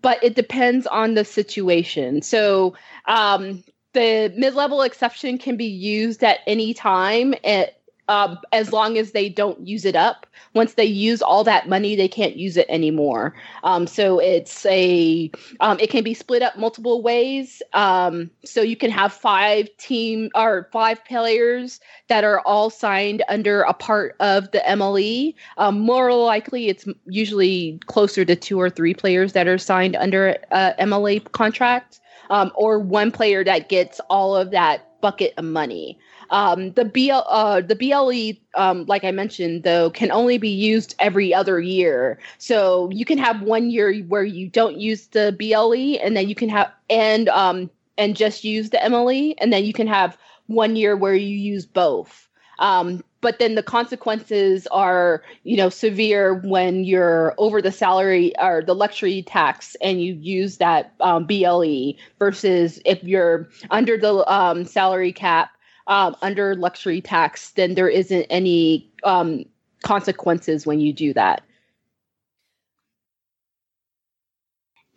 [0.00, 2.22] but it depends on the situation.
[2.22, 2.74] So
[3.06, 3.62] um,
[3.92, 7.77] the mid-level exception can be used at any time at
[8.08, 10.26] um, as long as they don't use it up.
[10.54, 13.34] Once they use all that money, they can't use it anymore.
[13.64, 17.62] Um, so it's a um, it can be split up multiple ways.
[17.74, 23.62] Um, so you can have five team or five players that are all signed under
[23.62, 25.34] a part of the MLE.
[25.58, 30.36] Um, more likely, it's usually closer to two or three players that are signed under
[30.50, 35.98] a MLE contract, um, or one player that gets all of that bucket of money.
[36.30, 40.94] Um, the BL, uh, the BLE, um, like I mentioned, though, can only be used
[40.98, 42.18] every other year.
[42.38, 46.34] So you can have one year where you don't use the BLE, and then you
[46.34, 50.76] can have and um and just use the MLE, and then you can have one
[50.76, 52.28] year where you use both.
[52.58, 58.62] Um, but then the consequences are, you know, severe when you're over the salary or
[58.62, 64.64] the luxury tax and you use that um, BLE versus if you're under the um,
[64.64, 65.50] salary cap
[65.88, 69.44] um, under luxury tax, then there isn't any um,
[69.82, 71.42] consequences when you do that.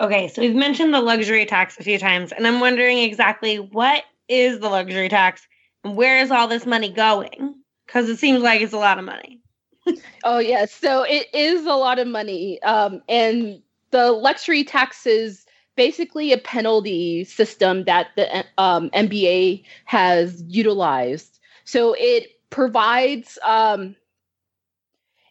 [0.01, 4.03] Okay, so we've mentioned the luxury tax a few times, and I'm wondering exactly what
[4.27, 5.47] is the luxury tax
[5.83, 7.55] and where is all this money going?
[7.85, 9.39] Because it seems like it's a lot of money.
[10.23, 16.33] oh yes, so it is a lot of money, um, and the luxury taxes basically
[16.33, 21.39] a penalty system that the um, NBA has utilized.
[21.63, 23.95] So it provides um,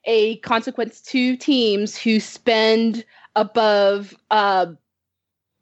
[0.05, 3.05] a consequence to teams who spend
[3.37, 4.67] above uh,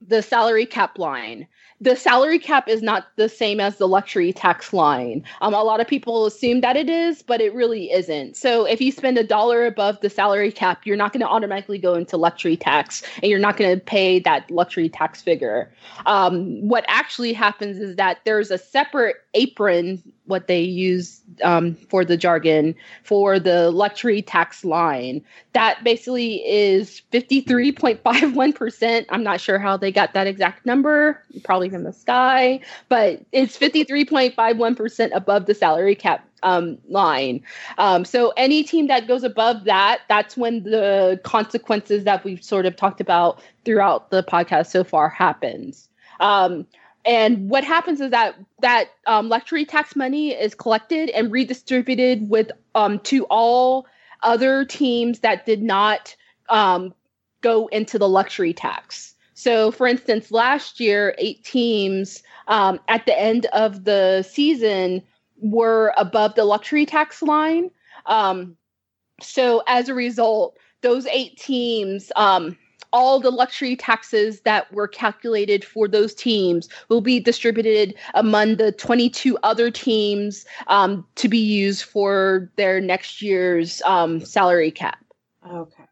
[0.01, 1.47] the salary cap line
[1.81, 5.25] the salary cap is not the same as the luxury tax line.
[5.41, 8.37] Um, a lot of people assume that it is, but it really isn't.
[8.37, 11.79] So if you spend a dollar above the salary cap, you're not going to automatically
[11.79, 15.71] go into luxury tax, and you're not going to pay that luxury tax figure.
[16.07, 22.05] Um, what actually happens is that there's a separate apron what they use um, for
[22.05, 25.23] the jargon for the luxury tax line.
[25.55, 29.07] That basically is 53.51%.
[29.09, 33.59] I'm not sure how they got that exact number, probably from the sky, but it's
[33.59, 37.43] 53.51% above the salary cap um, line.
[37.79, 42.67] Um, so any team that goes above that, that's when the consequences that we've sort
[42.67, 45.89] of talked about throughout the podcast so far happens.
[46.21, 46.67] Um,
[47.05, 52.51] and what happens is that that um, luxury tax money is collected and redistributed with
[52.75, 53.87] um, to all
[54.23, 56.15] other teams that did not
[56.49, 56.93] um,
[57.41, 59.15] go into the luxury tax.
[59.35, 65.03] So, for instance, last year, eight teams um, at the end of the season
[65.41, 67.71] were above the luxury tax line.
[68.07, 68.57] Um,
[69.21, 72.59] so, as a result, those eight teams um,
[72.93, 78.73] all the luxury taxes that were calculated for those teams will be distributed among the
[78.73, 84.99] 22 other teams um, to be used for their next year's um, salary cap.
[85.51, 85.85] Okay.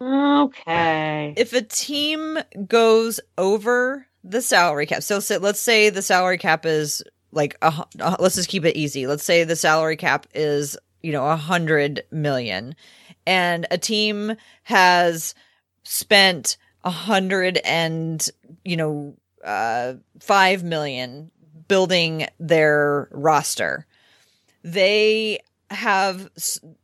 [0.00, 1.34] Okay.
[1.36, 6.64] If a team goes over the salary cap, so, so let's say the salary cap
[6.64, 9.06] is like a, uh, let's just keep it easy.
[9.06, 12.74] Let's say the salary cap is you know a hundred million,
[13.26, 15.34] and a team has
[15.82, 18.28] spent a hundred and
[18.64, 19.14] you know
[19.44, 21.30] uh five million
[21.68, 23.86] building their roster.
[24.64, 25.40] They
[25.70, 26.28] have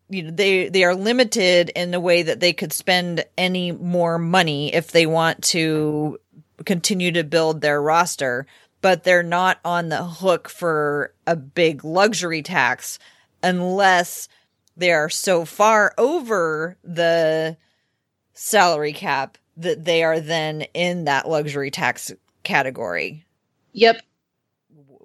[0.09, 4.19] you know they they are limited in the way that they could spend any more
[4.19, 6.19] money if they want to
[6.65, 8.47] continue to build their roster
[8.81, 12.99] but they're not on the hook for a big luxury tax
[13.43, 14.29] unless
[14.77, 17.57] they are so far over the
[18.37, 23.25] salary cap that they are then in that luxury tax category.
[23.72, 24.03] Yep.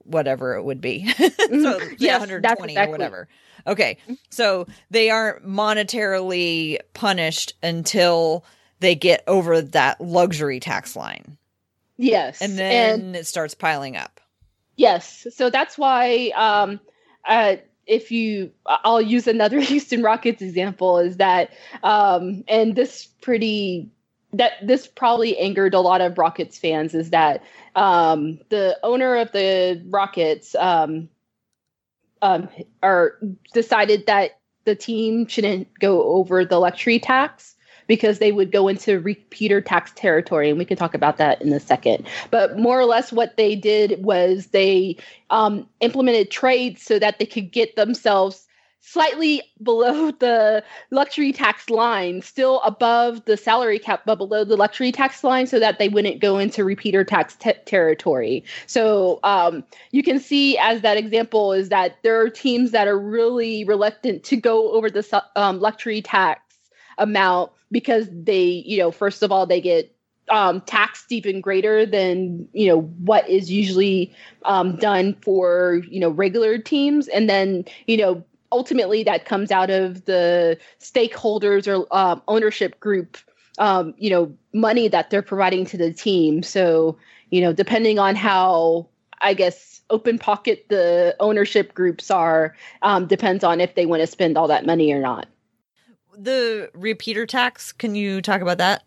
[0.03, 1.07] Whatever it would be.
[1.17, 2.75] so yes, yeah, 120 exactly.
[2.75, 3.27] or whatever.
[3.65, 3.97] Okay.
[4.29, 8.43] So they aren't monetarily punished until
[8.79, 11.37] they get over that luxury tax line.
[11.97, 12.41] Yes.
[12.41, 14.19] And then and it starts piling up.
[14.75, 15.27] Yes.
[15.33, 16.79] So that's why um,
[17.25, 17.57] uh,
[17.87, 21.51] if you, I'll use another Houston Rockets example is that,
[21.83, 23.89] um, and this pretty,
[24.33, 27.43] that this probably angered a lot of Rockets fans is that
[27.75, 31.09] um, the owner of the Rockets um,
[32.21, 32.47] um,
[32.81, 33.19] are
[33.53, 37.50] decided that the team shouldn't go over the luxury tax
[37.91, 41.51] because they would go into repeater tax territory and we can talk about that in
[41.51, 44.95] a second but more or less what they did was they
[45.29, 48.47] um, implemented trades so that they could get themselves
[48.79, 54.93] slightly below the luxury tax line, still above the salary cap, but below the luxury
[54.93, 58.41] tax line, so that they wouldn't go into repeater tax te- territory.
[58.67, 62.97] So um, you can see, as that example, is that there are teams that are
[62.97, 66.41] really reluctant to go over the um, luxury tax
[66.97, 69.95] amount because they, you know, first of all, they get
[70.29, 74.13] um, taxed even greater than you know what is usually
[74.45, 79.69] um, done for you know regular teams, and then you know ultimately that comes out
[79.69, 83.17] of the stakeholders or um, ownership group
[83.57, 86.43] um, you know money that they're providing to the team.
[86.43, 86.97] So
[87.31, 88.87] you know depending on how
[89.21, 94.07] i guess open pocket the ownership groups are um, depends on if they want to
[94.07, 95.27] spend all that money or not
[96.17, 98.83] the repeater tax can you talk about that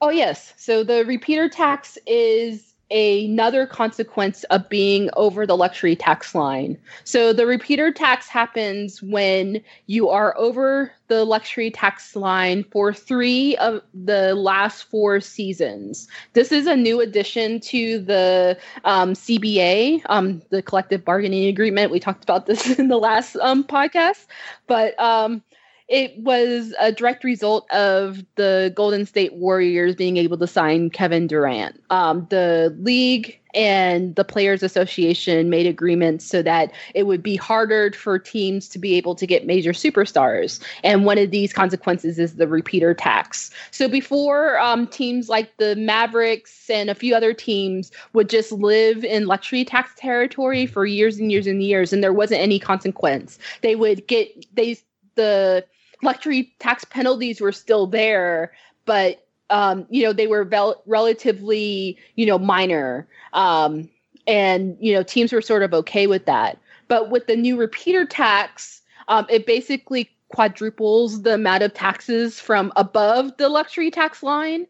[0.00, 6.34] oh yes so the repeater tax is another consequence of being over the luxury tax
[6.34, 6.78] line.
[7.04, 13.56] So the repeater tax happens when you are over the luxury tax line for three
[13.56, 16.08] of the last four seasons.
[16.32, 21.90] This is a new addition to the um, CBA, um, the collective bargaining agreement.
[21.90, 24.26] We talked about this in the last um, podcast,
[24.66, 25.42] but um,
[25.88, 31.26] it was a direct result of the Golden State Warriors being able to sign Kevin
[31.26, 31.82] Durant.
[31.88, 37.90] Um, the league and the Players Association made agreements so that it would be harder
[37.92, 40.62] for teams to be able to get major superstars.
[40.84, 43.50] And one of these consequences is the repeater tax.
[43.70, 49.04] So before, um, teams like the Mavericks and a few other teams would just live
[49.04, 53.38] in luxury tax territory for years and years and years, and there wasn't any consequence.
[53.62, 54.76] They would get they
[55.14, 55.64] the
[56.02, 58.52] luxury tax penalties were still there,
[58.84, 63.88] but um, you know they were vel- relatively you know minor, um,
[64.26, 66.58] and you know teams were sort of okay with that.
[66.88, 72.72] But with the new repeater tax, um, it basically quadruples the amount of taxes from
[72.76, 74.66] above the luxury tax line.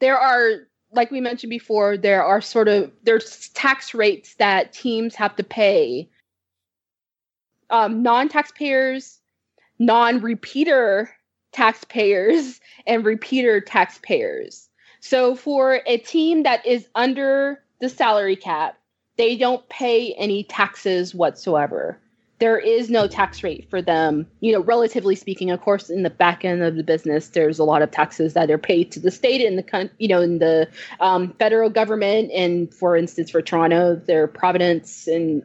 [0.00, 5.14] There are like we mentioned before, there are sort of there's tax rates that teams
[5.14, 6.08] have to pay.
[7.70, 9.18] Um, non-taxpayers
[9.78, 11.10] non repeater
[11.52, 14.68] taxpayers and repeater taxpayers.
[15.00, 18.76] So for a team that is under the salary cap,
[19.16, 22.00] they don't pay any taxes whatsoever.
[22.40, 25.50] There is no tax rate for them, you know, relatively speaking.
[25.50, 28.50] Of course, in the back end of the business, there's a lot of taxes that
[28.50, 30.68] are paid to the state and the, you know, in the
[30.98, 32.32] um, federal government.
[32.32, 35.44] And for instance, for Toronto, their Providence and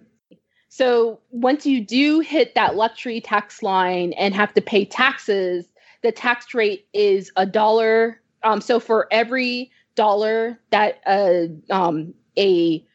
[0.70, 5.68] so once you do hit that luxury tax line and have to pay taxes,
[6.04, 8.22] the tax rate is a dollar.
[8.44, 12.86] Um, so for every dollar that uh, um, a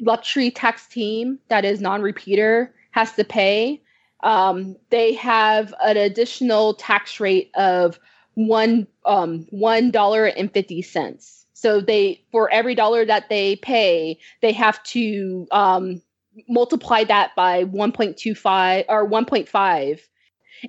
[0.00, 3.80] luxury tax team that is non-repeater has to pay,
[4.24, 7.98] um, they have an additional tax rate of
[8.34, 11.46] one um, one dollar and fifty cents.
[11.52, 16.02] So they for every dollar that they pay, they have to um,
[16.48, 20.00] multiply that by 1.25 or 1.5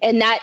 [0.02, 0.40] and that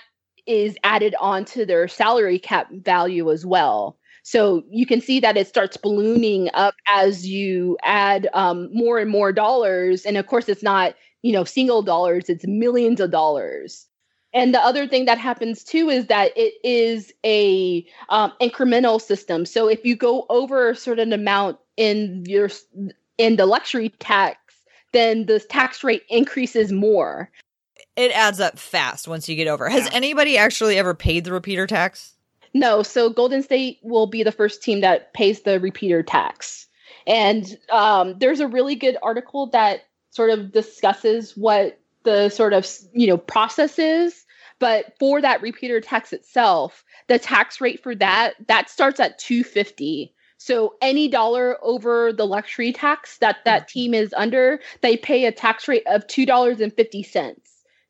[0.47, 3.99] is added onto their salary cap value as well.
[4.23, 9.11] So you can see that it starts ballooning up as you add um, more and
[9.11, 13.87] more dollars and of course it's not you know single dollars it's millions of dollars.
[14.33, 19.45] And the other thing that happens too is that it is a um, incremental system.
[19.45, 22.49] So if you go over a certain amount in your
[23.19, 24.39] in the luxury tax
[24.93, 27.31] then the tax rate increases more.
[27.97, 29.69] It adds up fast once you get over.
[29.69, 29.95] Has yeah.
[29.95, 32.15] anybody actually ever paid the repeater tax?
[32.55, 32.83] No.
[32.83, 36.67] So Golden State will be the first team that pays the repeater tax.
[37.07, 42.67] And um, there's a really good article that sort of discusses what the sort of
[42.93, 44.25] you know process is.
[44.59, 50.15] But for that repeater tax itself, the tax rate for that that starts at 250
[50.41, 53.79] so any dollar over the luxury tax that that mm-hmm.
[53.79, 57.35] team is under, they pay a tax rate of $2.50.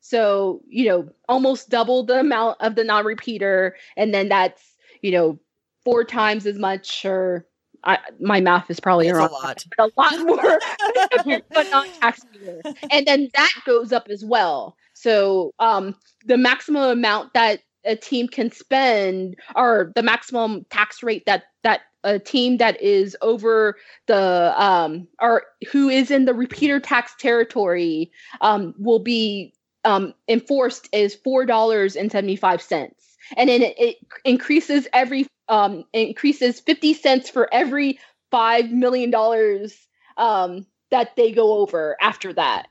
[0.01, 4.61] So, you know, almost double the amount of the non-repeater and then that's,
[5.01, 5.39] you know,
[5.85, 7.47] four times as much or
[7.85, 9.65] I, my math is probably It's a lot.
[9.77, 12.61] but a lot more, but not tax year.
[12.91, 14.75] And then that goes up as well.
[14.93, 15.95] So um,
[16.25, 21.81] the maximum amount that a team can spend, or the maximum tax rate that that
[22.03, 23.77] a team that is over
[24.07, 30.89] the um, or who is in the repeater tax territory um, will be um, enforced
[30.91, 36.59] is four dollars and seventy five cents, and then it, it increases every um, increases
[36.59, 37.99] fifty cents for every
[38.29, 39.75] five million dollars
[40.17, 42.67] um, that they go over after that.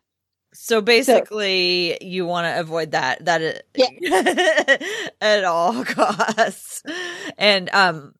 [0.53, 4.83] So basically, you want to avoid that that it,
[5.21, 6.83] at all costs.
[7.39, 8.15] And um,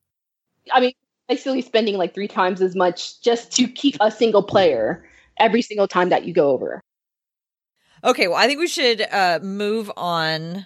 [0.71, 0.93] I mean,
[1.31, 5.07] basically spending like three times as much just to keep a single player
[5.39, 6.81] every single time that you go over.
[8.03, 10.65] okay, well, I think we should uh move on.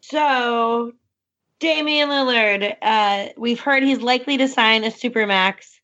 [0.00, 0.92] So,
[1.60, 5.78] Damian Lillard, uh, we've heard he's likely to sign a supermax.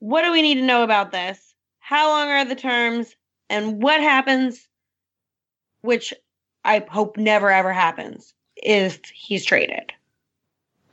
[0.00, 1.54] What do we need to know about this?
[1.78, 3.14] How long are the terms?
[3.48, 4.66] And what happens,
[5.82, 6.12] which
[6.64, 9.92] I hope never ever happens, if he's traded?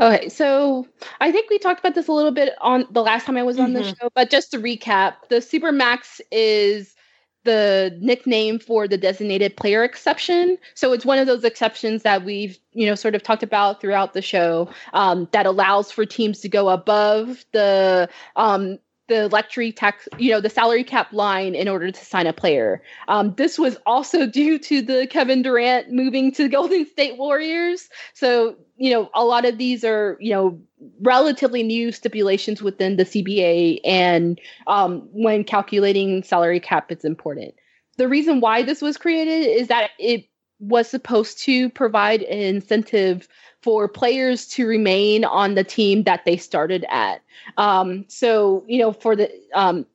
[0.01, 0.87] Okay, so
[1.19, 3.59] I think we talked about this a little bit on the last time I was
[3.59, 3.83] on the Mhm.
[3.83, 6.95] show, but just to recap, the Supermax is
[7.43, 10.57] the nickname for the designated player exception.
[10.75, 14.13] So it's one of those exceptions that we've, you know, sort of talked about throughout
[14.13, 18.77] the show um, that allows for teams to go above the um,
[19.09, 22.81] the electric tax, you know, the salary cap line in order to sign a player.
[23.07, 27.89] Um, this was also due to the Kevin Durant moving to the Golden State Warriors.
[28.13, 30.59] So, you know, a lot of these are, you know,
[31.01, 33.81] relatively new stipulations within the CBA.
[33.83, 37.55] And um, when calculating salary cap, it's important.
[37.97, 40.25] The reason why this was created is that it
[40.59, 43.27] was supposed to provide an incentive
[43.61, 47.21] for players to remain on the team that they started at.
[47.57, 49.85] Um, so, you know, for the um,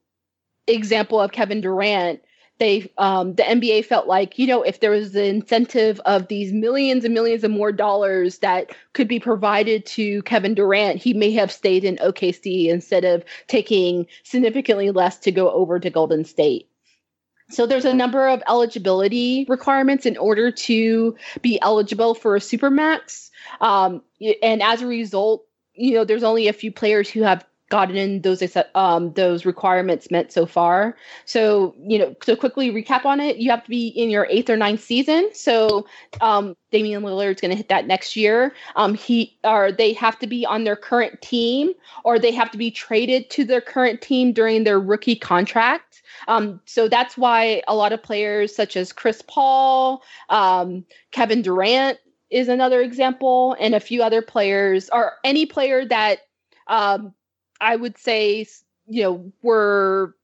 [0.67, 2.21] example of Kevin Durant,
[2.59, 6.53] they um, the NBA felt like you know if there was the incentive of these
[6.53, 11.33] millions and millions of more dollars that could be provided to Kevin Durant, he may
[11.33, 16.69] have stayed in OKC instead of taking significantly less to go over to Golden State.
[17.51, 23.31] So there's a number of eligibility requirements in order to be eligible for a supermax,
[23.61, 24.03] um,
[24.43, 28.21] and as a result, you know there's only a few players who have gotten in
[28.23, 28.43] those
[28.75, 30.97] um, those requirements met so far.
[31.25, 34.49] So you know to quickly recap on it, you have to be in your eighth
[34.49, 35.29] or ninth season.
[35.33, 35.87] So
[36.21, 38.55] um, Damian Lillard's going to hit that next year.
[38.77, 41.73] Um, he or they have to be on their current team,
[42.05, 46.03] or they have to be traded to their current team during their rookie contract.
[46.29, 51.99] Um, so that's why a lot of players such as Chris Paul, um, Kevin Durant
[52.31, 56.21] is another example, and a few other players, or any player that
[56.67, 57.15] um,
[57.61, 58.47] I would say,
[58.89, 60.17] you know, were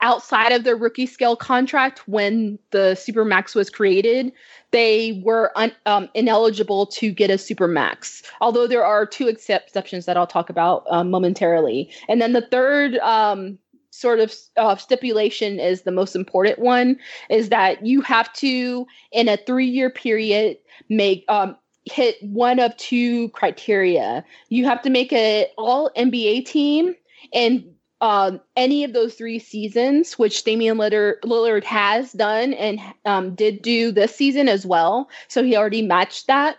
[0.00, 4.32] outside of their rookie scale contract when the supermax was created
[4.72, 8.22] they were un, um, ineligible to get a supermax.
[8.40, 11.90] Although there are two exceptions that i'll talk about um, momentarily.
[12.08, 13.58] And then the third um,
[14.00, 16.98] sort of uh, stipulation is the most important one
[17.28, 20.56] is that you have to in a three year period
[20.88, 26.94] make um, hit one of two criteria you have to make a all nba team
[27.32, 27.64] and
[28.00, 33.60] um, any of those three seasons, which Damian Lillard, Lillard has done and um, did
[33.60, 35.10] do this season as well.
[35.28, 36.56] So he already matched that.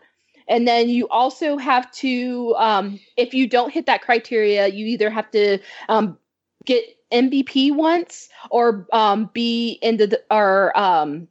[0.48, 5.10] And then you also have to, um, if you don't hit that criteria, you either
[5.10, 6.18] have to um,
[6.66, 11.28] get MVP once or um, be in the or um,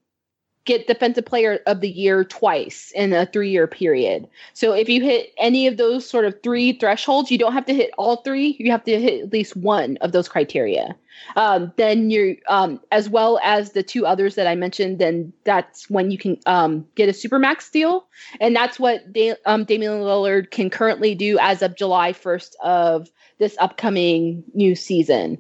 [0.71, 4.29] get defensive player of the year twice in a three year period.
[4.53, 7.75] So if you hit any of those sort of three thresholds, you don't have to
[7.75, 8.57] hit all three.
[8.59, 10.95] You have to hit at least one of those criteria.
[11.37, 14.99] Um, then you're um, as well as the two others that I mentioned.
[14.99, 18.07] Then that's when you can um, get a supermax deal,
[18.41, 23.11] and that's what da- um, Damian Lillard can currently do as of July 1st of
[23.39, 25.39] this upcoming new season.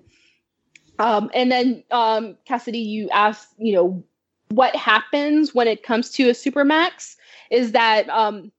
[1.01, 4.05] Um, and then um, Cassidy, you asked, you know,
[4.51, 7.16] what happens when it comes to a supermax
[7.51, 8.53] is that um,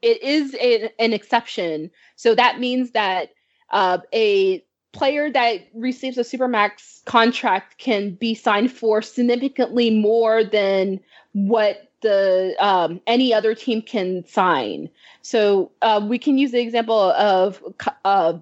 [0.00, 1.90] it is a, an exception.
[2.14, 3.30] So that means that
[3.70, 11.00] uh, a player that receives a supermax contract can be signed for significantly more than
[11.32, 14.88] what the um, any other team can sign.
[15.22, 17.62] So uh, we can use the example of
[18.04, 18.34] uh,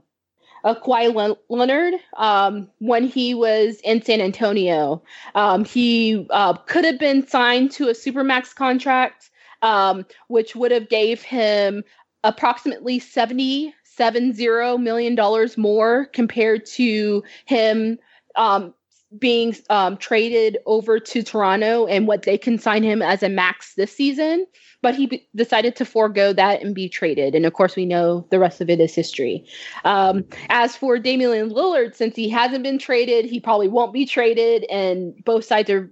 [0.66, 5.00] uh, Kawhi Leonard um, when he was in San Antonio.
[5.36, 9.30] Um, he uh, could have been signed to a supermax contract,
[9.62, 11.84] um, which would have gave him
[12.24, 17.98] approximately 70 seven zero million dollars more compared to him
[18.34, 18.74] um,
[19.18, 23.74] being um, traded over to Toronto and what they can sign him as a max
[23.74, 24.46] this season.
[24.82, 27.34] But he b- decided to forego that and be traded.
[27.34, 29.44] And of course, we know the rest of it is history.
[29.84, 34.64] Um, as for Damian Lillard, since he hasn't been traded, he probably won't be traded.
[34.64, 35.90] And both sides are,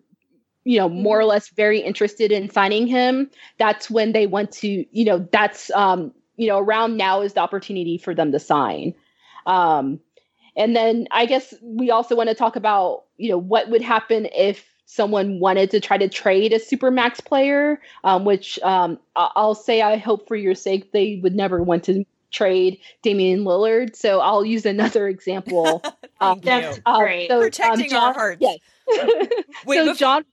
[0.65, 3.31] you know, more or less very interested in signing him.
[3.59, 7.41] That's when they want to, you know, that's, um, you know, around now is the
[7.41, 8.95] opportunity for them to sign.
[9.47, 10.01] Um,
[10.57, 14.27] and then I guess we also want to talk about, you know, what would happen
[14.35, 19.83] if someone wanted to try to trade a supermax player, um, which um, I'll say
[19.83, 23.97] I hope for your sake they would never want to trade Damian Lillard.
[23.97, 25.83] So I'll use another example.
[26.21, 27.29] um, That's great.
[27.31, 28.41] So, Protecting John, our hearts.
[28.41, 28.59] Yes.
[29.67, 30.25] Wait, so before- John,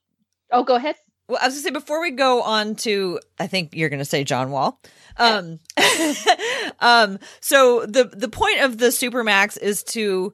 [0.52, 0.96] oh, go ahead.
[1.32, 4.26] Well, I was gonna say before we go on to, I think you're gonna say
[4.26, 4.82] John Wall.
[5.16, 5.60] Um,
[6.82, 10.34] um, so the the point of the supermax is to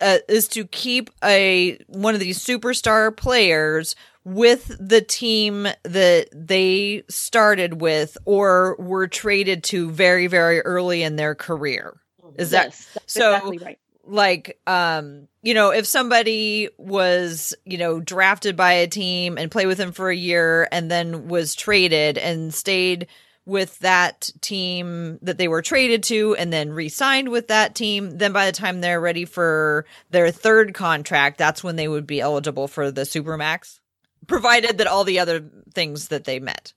[0.00, 7.02] uh, is to keep a one of these superstar players with the team that they
[7.08, 12.00] started with or were traded to very very early in their career.
[12.38, 13.78] Is that Yes, that's so- exactly right?
[14.04, 19.66] like um you know if somebody was you know drafted by a team and played
[19.66, 23.06] with them for a year and then was traded and stayed
[23.44, 28.32] with that team that they were traded to and then re-signed with that team then
[28.32, 32.68] by the time they're ready for their third contract that's when they would be eligible
[32.68, 33.80] for the supermax
[34.28, 36.72] provided that all the other things that they met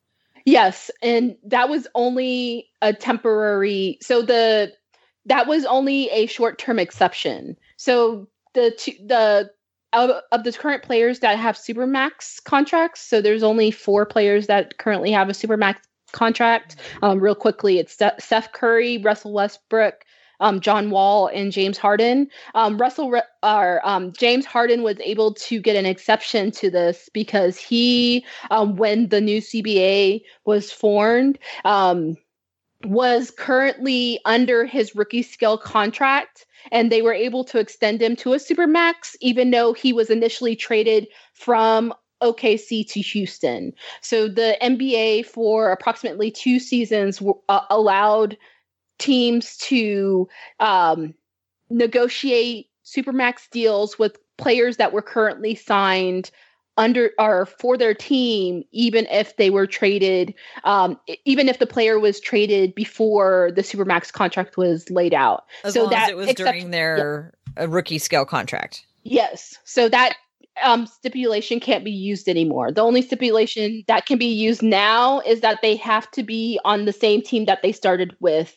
[0.46, 3.98] Yes, and that was only a temporary.
[4.02, 4.72] So the
[5.26, 7.58] that was only a short term exception.
[7.78, 9.52] So the two, the
[9.94, 13.02] of, of the current players that have supermax contracts.
[13.02, 15.78] So there's only four players that currently have a supermax
[16.12, 16.78] contract.
[17.02, 20.04] Um, real quickly, it's Steph Curry, Russell Westbrook.
[20.42, 22.28] Um, John Wall and James Harden.
[22.56, 27.58] Um, Russell Re- um, James Harden was able to get an exception to this because
[27.58, 32.18] he, um, when the new CBA was formed, um,
[32.86, 38.34] was currently under his rookie scale contract, and they were able to extend him to
[38.34, 43.74] a supermax, even though he was initially traded from OKC to Houston.
[44.02, 48.38] So the NBA for approximately two seasons uh, allowed
[48.98, 50.28] teams to
[50.60, 51.14] um,
[51.70, 56.32] negotiate supermax deals with players that were currently signed
[56.78, 60.34] under or for their team even if they were traded
[60.66, 65.46] um, even if the player was traded before the supermax contract was laid out.
[65.64, 68.86] As So long that as it was exception- during their uh, rookie scale contract.
[69.04, 69.58] Yes.
[69.64, 70.16] So that
[70.64, 72.72] um, stipulation can't be used anymore.
[72.72, 76.86] The only stipulation that can be used now is that they have to be on
[76.86, 78.56] the same team that they started with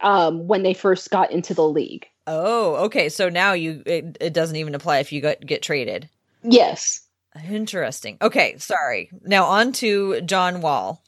[0.00, 2.06] um, when they first got into the league.
[2.26, 3.08] Oh, okay.
[3.08, 6.08] So now you it, it doesn't even apply if you get get traded.
[6.44, 7.00] yes
[7.48, 8.18] Interesting.
[8.20, 9.10] Okay, sorry.
[9.22, 11.02] Now on to John Wall.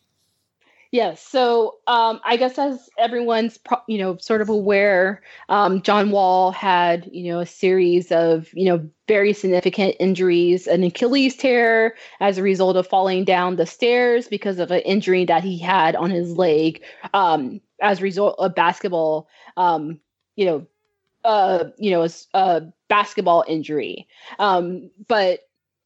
[0.93, 1.23] Yes.
[1.23, 6.51] So um, I guess as everyone's pro- you know sort of aware, um, John Wall
[6.51, 12.39] had you know a series of you know very significant injuries, an Achilles tear as
[12.39, 16.11] a result of falling down the stairs because of an injury that he had on
[16.11, 16.83] his leg
[17.15, 19.29] um, as a result of basketball.
[19.57, 20.01] Um,
[20.35, 20.67] you know,
[21.25, 24.09] uh, you know, a basketball injury.
[24.41, 25.41] Um, but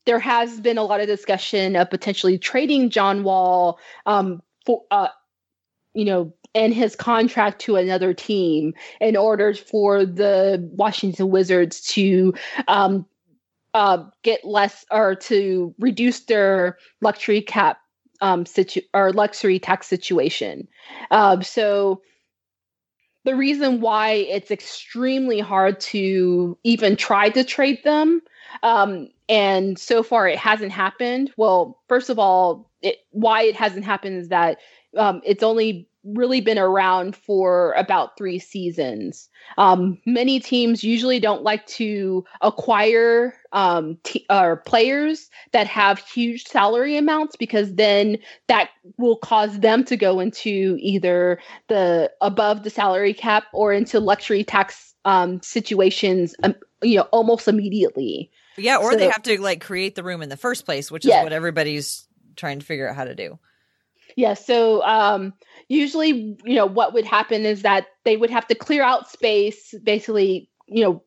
[0.06, 5.08] there has been a lot of discussion of potentially trading John Wall um, for uh,
[5.94, 12.34] you know, and his contract to another team in order for the Washington Wizards to
[12.68, 13.06] um,
[13.72, 17.78] uh, get less or to reduce their luxury cap
[18.20, 20.68] um, situ- or luxury tax situation.
[21.10, 22.02] Um, so
[23.24, 28.20] the reason why it's extremely hard to even try to trade them
[28.62, 33.84] um, and so far it hasn't happened well first of all it, why it hasn't
[33.84, 34.58] happened is that
[34.96, 39.28] um, it's only really been around for about three seasons.
[39.56, 46.44] Um, many teams usually don't like to acquire um, t- or players that have huge
[46.44, 48.18] salary amounts because then
[48.48, 53.98] that will cause them to go into either the above the salary cap or into
[53.98, 58.30] luxury tax um, situations, um, you know, almost immediately.
[58.56, 61.08] Yeah, or they have to like create the room in the first place, which is
[61.08, 61.24] Yes.
[61.24, 63.38] what everybody's trying to figure out how to do.
[64.16, 65.32] Yeah, so um,
[65.68, 69.74] usually, you know, what would happen is that they would have to clear out space,
[69.82, 71.02] basically, you know,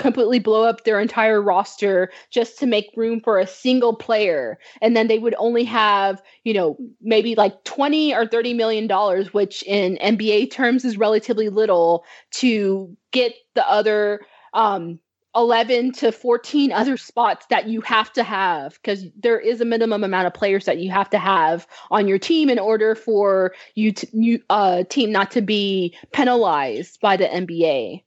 [0.00, 4.96] completely blow up their entire roster just to make room for a single player and
[4.96, 9.62] then they would only have you know maybe like 20 or 30 million dollars which
[9.64, 14.20] in nba terms is relatively little to get the other
[14.54, 14.98] um
[15.36, 20.02] 11 to 14 other spots that you have to have because there is a minimum
[20.02, 23.92] amount of players that you have to have on your team in order for you
[24.12, 28.02] you uh team not to be penalized by the NBA.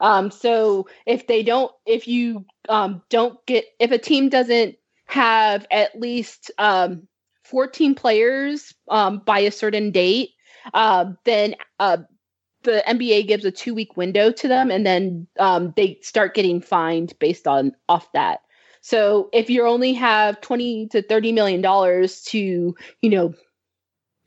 [0.00, 5.66] Um so if they don't if you um don't get if a team doesn't have
[5.70, 7.08] at least um
[7.44, 10.30] 14 players um by a certain date
[10.74, 11.98] uh, then uh
[12.66, 16.60] the NBA gives a two week window to them, and then um, they start getting
[16.60, 18.40] fined based on off that.
[18.82, 23.32] So if you only have twenty to thirty million dollars to, you know,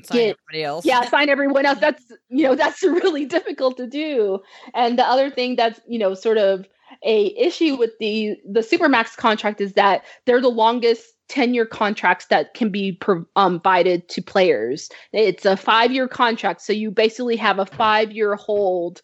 [0.04, 0.86] sign get everybody else.
[0.86, 1.80] yeah, sign everyone else.
[1.80, 4.40] That's you know that's really difficult to do.
[4.74, 6.68] And the other thing that's you know sort of
[7.04, 12.26] a issue with the the supermax contract is that they're the longest 10 year contracts
[12.28, 14.90] that can be provided um, to players.
[15.14, 16.62] It's a five year contract.
[16.62, 19.02] So you basically have a five year hold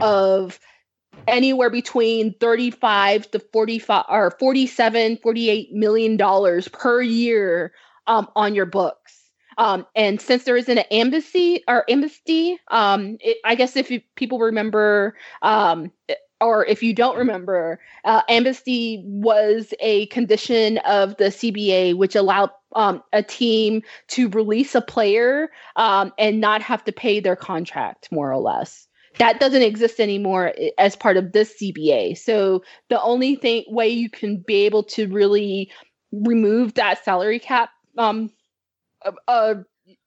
[0.00, 0.58] of
[1.26, 7.72] anywhere between 35 to 45 or 47, 48 million dollars per year
[8.06, 9.22] um, on your books.
[9.58, 14.02] Um, and since there isn't an embassy or amnesty, um, it, I guess if you,
[14.14, 15.92] people remember, um,
[16.40, 22.50] or if you don't remember, uh, amnesty was a condition of the CBA, which allowed
[22.74, 28.08] um, a team to release a player um, and not have to pay their contract,
[28.12, 28.86] more or less.
[29.18, 32.18] That doesn't exist anymore as part of this CBA.
[32.18, 35.70] So the only thing way you can be able to really
[36.12, 38.30] remove that salary cap um,
[39.26, 39.54] uh,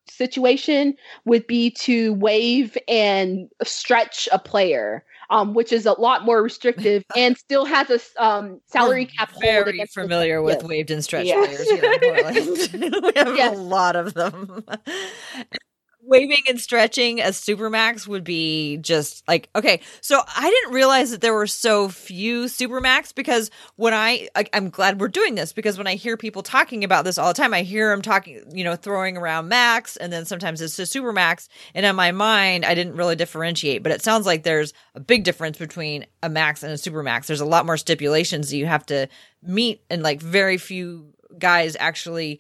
[0.08, 6.42] situation would be to waive and stretch a player um, which is a lot more
[6.42, 9.32] restrictive and still has a um, salary cap.
[9.40, 10.64] Very familiar with yes.
[10.64, 11.48] waived and stretched yes.
[11.48, 12.00] players here in
[12.74, 13.04] Portland.
[13.04, 13.58] we have yes.
[13.58, 14.64] a lot of them
[16.10, 19.82] waving and stretching as supermax would be just like okay.
[20.02, 24.70] So i didn't realize that there were so few supermax because when i, I i'm
[24.70, 27.54] glad we're doing this because when i hear people talking about this all the time
[27.54, 31.48] i hear them talking you know throwing around max and then sometimes it's just supermax.
[31.74, 35.24] And in my mind i didn't really differentiate but it sounds like there's a big
[35.24, 37.28] difference between a max and a supermax.
[37.28, 39.08] There's a lot more stipulations that you have to
[39.42, 42.40] meet and like very few guys actually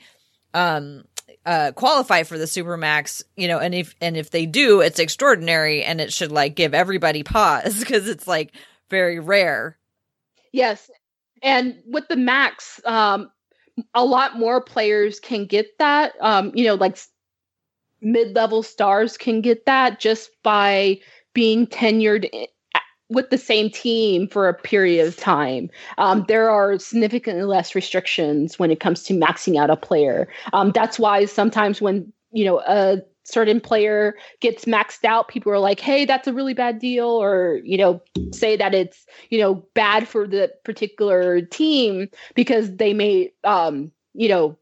[0.53, 1.03] um
[1.45, 5.83] uh, qualify for the supermax, you know, and if and if they do, it's extraordinary,
[5.83, 8.53] and it should like give everybody pause because it's like
[8.89, 9.77] very rare.
[10.51, 10.89] Yes,
[11.41, 13.31] and with the max, um,
[13.93, 16.13] a lot more players can get that.
[16.19, 16.97] Um, you know, like
[18.01, 20.99] mid-level stars can get that just by
[21.33, 22.29] being tenured
[23.09, 25.69] with the same team for a period of time.
[25.97, 30.27] Um, there are significantly less restrictions when it comes to maxing out a player.
[30.53, 35.59] Um, that's why sometimes when you know a certain player gets maxed out, people are
[35.59, 38.01] like, "Hey, that's a really bad deal," or you know,
[38.31, 44.29] say that it's you know bad for the particular team because they may um, you
[44.29, 44.57] know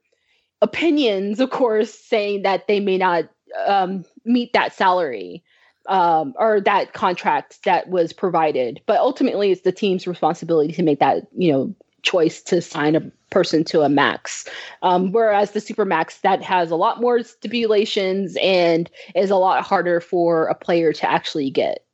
[0.61, 3.25] opinions, of course, saying that they may not
[3.65, 5.43] um, meet that salary
[5.87, 8.81] um, or that contract that was provided.
[8.85, 13.01] But ultimately, it's the team's responsibility to make that you know choice to sign a
[13.29, 14.47] person to a max.
[14.81, 19.63] Um, whereas the super max that has a lot more stipulations and is a lot
[19.63, 21.85] harder for a player to actually get.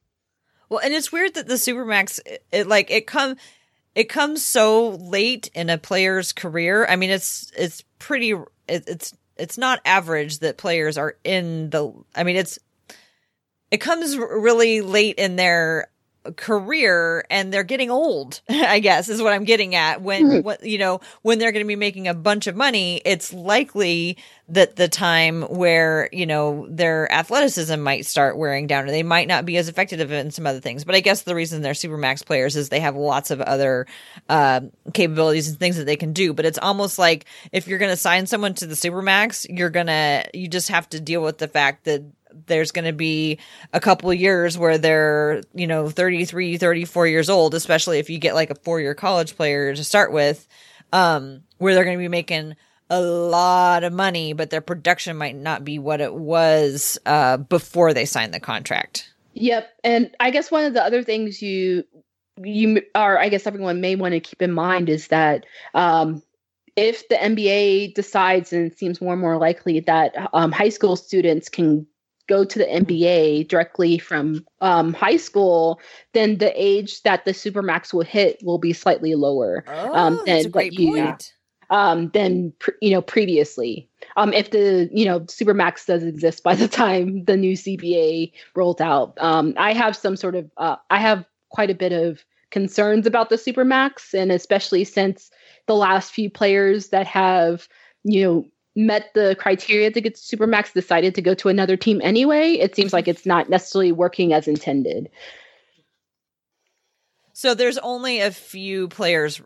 [0.70, 3.38] Well, and it's weird that the supermax it, it like it come
[3.96, 6.86] it comes so late in a player's career.
[6.88, 11.92] I mean, it's it's pretty it, it's it's not average that players are in the
[12.16, 12.60] I mean, it's
[13.74, 15.88] it comes really late in their
[16.38, 20.02] career and they're getting old i guess is what i'm getting at.
[20.02, 20.46] When, mm-hmm.
[20.46, 24.18] when you know when they're going to be making a bunch of money it's likely
[24.50, 29.28] that the time where you know their athleticism might start wearing down or they might
[29.28, 30.84] not be as effective in some other things.
[30.84, 33.88] But i guess the reason they're super max players is they have lots of other
[34.30, 34.62] uh,
[34.94, 36.34] capabilities and things that they can do.
[36.34, 39.70] But it's almost like if you're going to sign someone to the super max you're
[39.70, 42.04] going to you just have to deal with the fact that
[42.46, 43.40] there's going to be
[43.72, 48.36] a couple years where they're, you know, 33, 34 years old, especially if you get
[48.36, 50.48] like a four year college player to start with,
[50.92, 52.56] um, where they're going to be making
[52.90, 57.94] a lot of money, but their production might not be what it was, uh, before
[57.94, 59.12] they signed the contract.
[59.34, 59.70] Yep.
[59.84, 61.86] And I guess one of the other things you,
[62.38, 66.22] you are, I guess everyone may want to keep in mind is that, um,
[66.76, 70.96] if the NBA decides and it seems more and more likely that um, high school
[70.96, 71.86] students can
[72.28, 75.80] go to the NBA directly from um, high school,
[76.14, 80.26] then the age that the supermax will hit will be slightly lower Oh, um, that's
[80.26, 81.34] than a great what you point.
[81.70, 83.90] um, than pre- you know previously.
[84.16, 88.80] Um, if the you know supermax does exist by the time the new CBA rolls
[88.82, 93.08] out, um, I have some sort of uh, I have quite a bit of concerns
[93.08, 95.32] about the supermax, and especially since
[95.66, 97.68] the last few players that have
[98.04, 98.46] you know
[98.76, 102.54] met the criteria to get supermax decided to go to another team anyway.
[102.54, 105.10] It seems like it's not necessarily working as intended.
[107.34, 109.42] So there's only a few players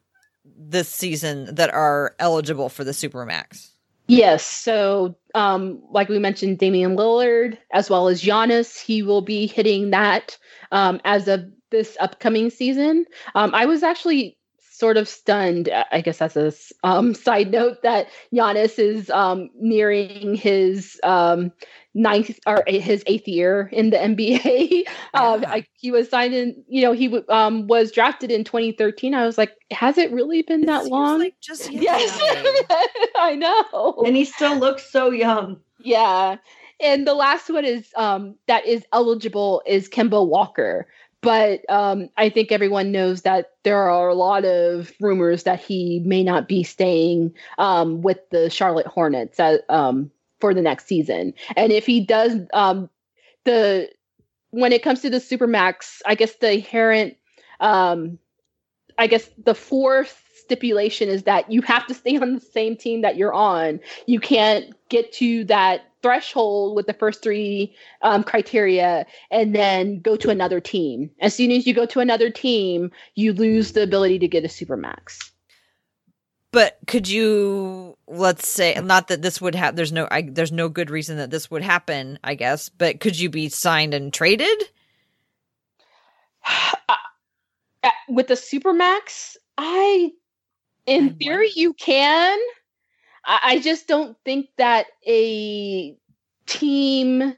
[0.45, 3.69] this season that are eligible for the Supermax.
[4.07, 4.45] Yes.
[4.45, 9.89] So, um, like we mentioned, Damian Lillard as well as Giannis, he will be hitting
[9.89, 10.37] that
[10.71, 13.05] um, as of this upcoming season.
[13.35, 14.36] Um, I was actually
[14.77, 16.53] sort of stunned, uh, I guess, as a
[16.87, 21.51] um, side note, that Giannis is um, nearing his um,
[21.95, 24.87] ninth or his eighth year in the NBA.
[25.15, 25.49] um, Yeah.
[25.51, 29.13] I, he was signed in, you know, he w- um, was drafted in 2013.
[29.13, 31.19] I was like, has it really been It that seems long?
[31.19, 32.19] like just Yes.
[33.15, 34.03] I know.
[34.05, 35.59] And he still looks so young.
[35.79, 36.37] Yeah.
[36.79, 40.87] And the last one is um that is eligible is Kemba Walker.
[41.21, 46.01] But um I think everyone knows that there are a lot of rumors that he
[46.05, 51.33] may not be staying um with the Charlotte Hornets uh, um for the next season.
[51.55, 52.89] And if he does um
[53.45, 53.89] the
[54.51, 57.17] when it comes to the Supermax, I guess the inherent
[57.59, 58.19] um
[58.97, 63.01] I guess the fourth stipulation is that you have to stay on the same team
[63.01, 63.81] that you're on.
[64.05, 70.15] You can't get to that threshold with the first three um, criteria and then go
[70.15, 71.11] to another team.
[71.19, 74.47] As soon as you go to another team, you lose the ability to get a
[74.47, 75.31] supermax.
[76.53, 80.69] But could you, let's say, not that this would have, there's no, I, there's no
[80.69, 84.63] good reason that this would happen, I guess, but could you be signed and traded?
[87.83, 90.11] Uh, with the supermax, I,
[90.87, 92.39] in theory, you can.
[93.25, 95.95] I, I just don't think that a
[96.47, 97.35] team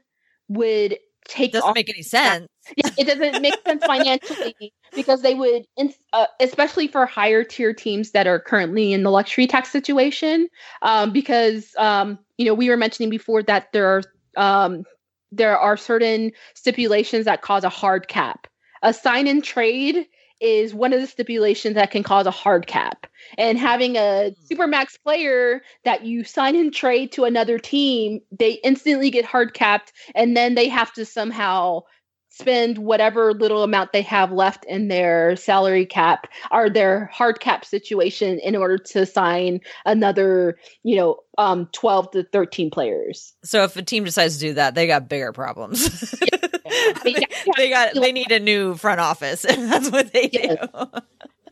[0.48, 0.98] would
[1.28, 2.46] take Doesn't make any sense.
[2.76, 7.74] yeah, it doesn't make sense financially because they would, in- uh, especially for higher tier
[7.74, 10.48] teams that are currently in the luxury tax situation,
[10.82, 14.02] um, because um, you know we were mentioning before that there are
[14.36, 14.84] um,
[15.32, 18.46] there are certain stipulations that cause a hard cap.
[18.82, 20.06] A sign and trade
[20.40, 23.06] is one of the stipulations that can cause a hard cap.
[23.36, 29.10] And having a supermax player that you sign and trade to another team, they instantly
[29.10, 31.82] get hard capped, and then they have to somehow
[32.30, 37.64] spend whatever little amount they have left in their salary cap or their hard cap
[37.64, 43.34] situation in order to sign another, you know, um 12 to 13 players.
[43.44, 46.14] So if a team decides to do that, they got bigger problems.
[46.20, 46.40] mean,
[47.04, 47.14] they,
[47.56, 49.42] they got, they need a new front office.
[49.48, 50.56] That's what they do.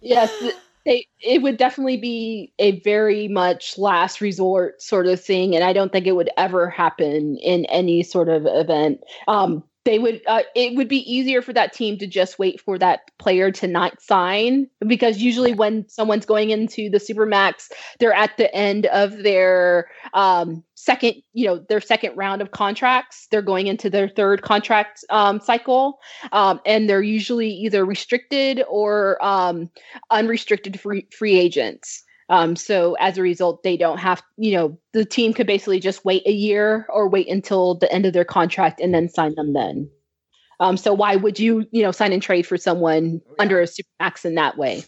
[0.01, 0.31] Yes.
[0.41, 0.53] Yes,
[0.89, 5.73] they it would definitely be a very much last resort sort of thing and I
[5.73, 9.01] don't think it would ever happen in any sort of event.
[9.29, 12.79] Um they would uh, it would be easier for that team to just wait for
[12.79, 18.37] that player to not sign because usually when someone's going into the supermax they're at
[18.37, 23.29] the end of their um second you know their second round of contracts.
[23.31, 25.99] They're going into their third contract um cycle
[26.33, 29.71] um and they're usually either restricted or um
[30.11, 35.05] unrestricted free free agents um, so as a result, they don't have, you know, the
[35.05, 38.81] team could basically just wait a year or wait until the end of their contract
[38.81, 39.91] and then sign them then.
[40.61, 44.25] Um, so why would you, you know, sign and trade for someone under a supermax
[44.25, 44.85] in that way?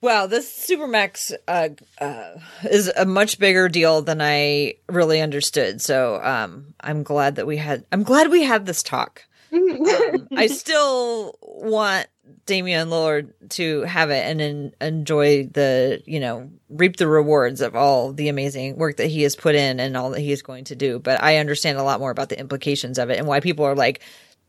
[0.00, 1.68] Well, this Supermax uh,
[2.00, 2.38] uh,
[2.68, 5.80] is a much bigger deal than I really understood.
[5.80, 7.84] So um, I'm glad that we had.
[7.92, 9.24] I'm glad we had this talk.
[9.52, 12.06] Um, I still want
[12.46, 17.76] Damian Lillard to have it and en- enjoy the, you know, reap the rewards of
[17.76, 20.64] all the amazing work that he has put in and all that he is going
[20.64, 20.98] to do.
[20.98, 23.76] But I understand a lot more about the implications of it and why people are
[23.76, 24.02] like,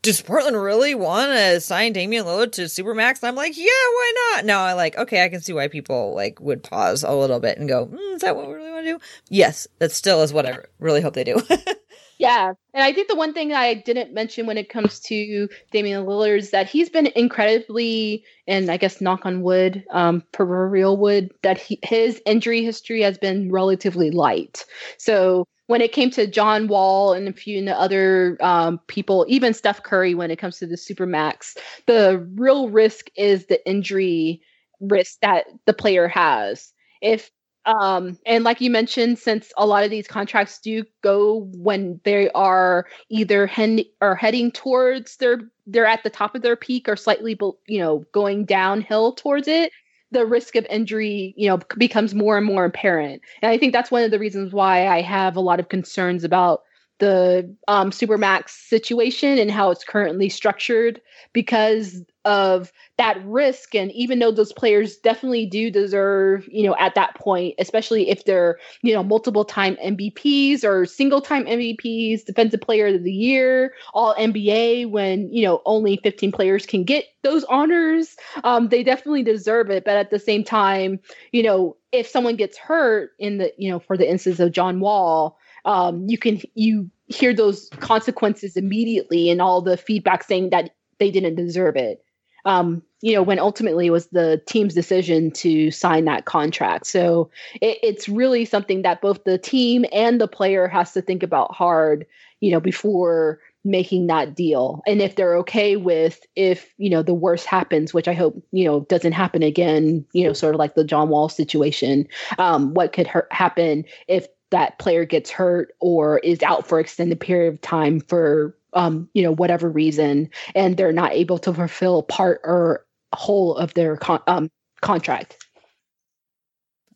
[0.04, 3.24] does Portland really want to sign Damian Lillard to Supermax?
[3.24, 4.46] And I'm like, yeah, why not?
[4.46, 7.58] No, I like, okay, I can see why people like would pause a little bit
[7.58, 9.00] and go, mm, is that what we really want to do?
[9.30, 11.42] Yes, that still is what I really hope they do.
[12.24, 12.54] Yeah.
[12.74, 16.38] And I think the one thing I didn't mention when it comes to Damian Lillard
[16.38, 21.58] is that he's been incredibly, and I guess knock on wood, um, proverbial wood, that
[21.58, 24.64] he, his injury history has been relatively light.
[24.98, 29.84] So when it came to John Wall and a few other um, people, even Steph
[29.84, 31.58] Curry, when it comes to the Supermax,
[31.88, 34.42] the real risk is the injury
[34.80, 36.72] risk that the player has.
[37.02, 37.32] If
[37.66, 42.30] Um, and like you mentioned, since a lot of these contracts do go when they
[42.32, 46.98] are either hen- or heading towards their they're at the top of their peak or
[46.98, 47.38] slightly
[47.68, 49.72] you know going downhill towards it
[50.12, 53.22] the risk of injury you know becomes more and more apparent.
[53.42, 56.24] And i think that's one of the reasons why i have a lot of concerns
[56.24, 56.64] about
[57.00, 61.02] the um, supermax situation and how it's currently structured
[61.34, 63.76] because of that risk.
[63.76, 68.26] And even though those players definitely do deserve you know at that point especially if
[68.26, 73.74] they're you know multiple time mvps or single time mvps defensive player of the year
[73.94, 79.24] all nba when you know only 15 players can get those honors um, they definitely
[79.24, 79.86] deserve it.
[79.86, 81.00] But at the same time
[81.32, 84.80] you know if someone gets hurt in the you know for the instance of john
[84.80, 90.72] wall um, you can you hear those consequences immediately and all the feedback saying that
[91.00, 92.04] they didn't deserve it
[92.46, 96.88] um, you know, when ultimately was the team's decision to sign that contract.
[96.88, 97.30] So
[97.62, 101.54] it, it's really something that both the team and the player has to think about
[101.54, 102.06] hard,
[102.40, 104.82] you know, before making that deal.
[104.86, 108.66] And if they're okay with if, you know, the worst happens, which I hope, you
[108.66, 112.94] know, doesn't happen again, you know, sort of like the John Wall situation, um, what
[112.94, 117.62] could hurt, happen if that player gets hurt or is out for extended period of
[117.62, 122.86] time for um, you know, whatever reason, and they're not able to fulfill part or
[123.14, 124.50] whole of their con- um,
[124.82, 125.44] contract.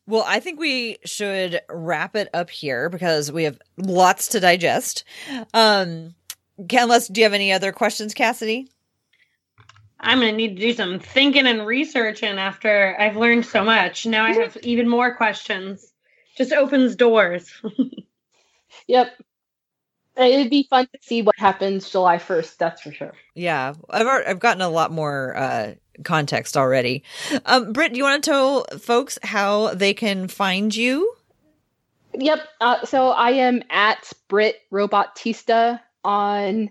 [0.07, 5.03] Well, I think we should wrap it up here because we have lots to digest.
[5.53, 6.15] Um,
[6.57, 8.69] unless, do you have any other questions, Cassidy?
[9.99, 14.05] I'm going to need to do some thinking and researching after I've learned so much.
[14.05, 15.91] Now I have even more questions.
[16.37, 17.51] Just opens doors.
[18.87, 19.11] yep.
[20.17, 23.13] It'd be fun to see what happens July 1st, that's for sure.
[23.35, 23.73] Yeah.
[23.89, 27.03] I've I've gotten a lot more uh, context already.
[27.45, 31.13] Um Britt, do you want to tell folks how they can find you?
[32.13, 32.39] Yep.
[32.61, 36.69] Uh, so I am at Brit Robotista on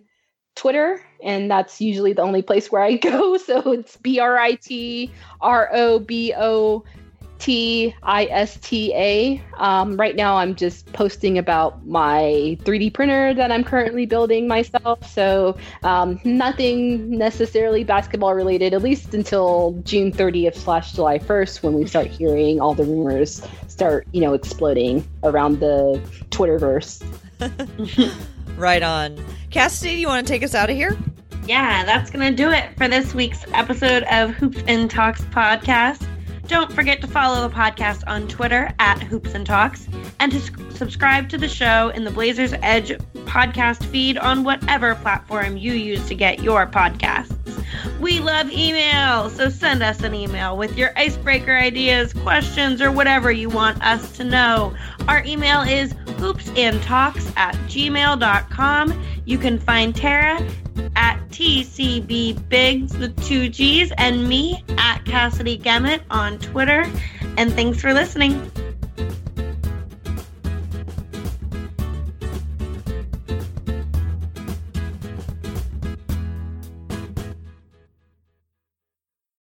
[0.57, 3.37] Twitter, and that's usually the only place where I go.
[3.37, 6.85] So it's B R I T R O B O
[7.39, 9.43] T I S T A.
[9.57, 15.09] Um, right now, I'm just posting about my 3D printer that I'm currently building myself.
[15.13, 21.75] So, um, nothing necessarily basketball related, at least until June 30th slash July 1st, when
[21.75, 27.05] we start hearing all the rumors start, you know, exploding around the Twitterverse.
[28.57, 29.23] right on.
[29.51, 30.97] Cassidy, do you want to take us out of here?
[31.47, 36.07] Yeah, that's going to do it for this week's episode of Hoops and Talks podcast.
[36.49, 39.89] Don't forget to follow the podcast on Twitter at Hoops and Talks
[40.21, 40.41] and to
[40.73, 42.91] subscribe to the show in the Blazers Edge
[43.25, 47.33] podcast feed on whatever platform you use to get your podcasts.
[48.01, 53.33] We love email, so send us an email with your icebreaker ideas, questions, or whatever
[53.33, 54.75] you want us to know.
[55.09, 59.03] Our email is hoopsandtalks at gmail.com.
[59.27, 60.41] You can find Tara
[60.95, 66.87] at TCB Biggs with two G's and me at Cassidy Gemmett on Twitter.
[67.37, 68.51] And thanks for listening.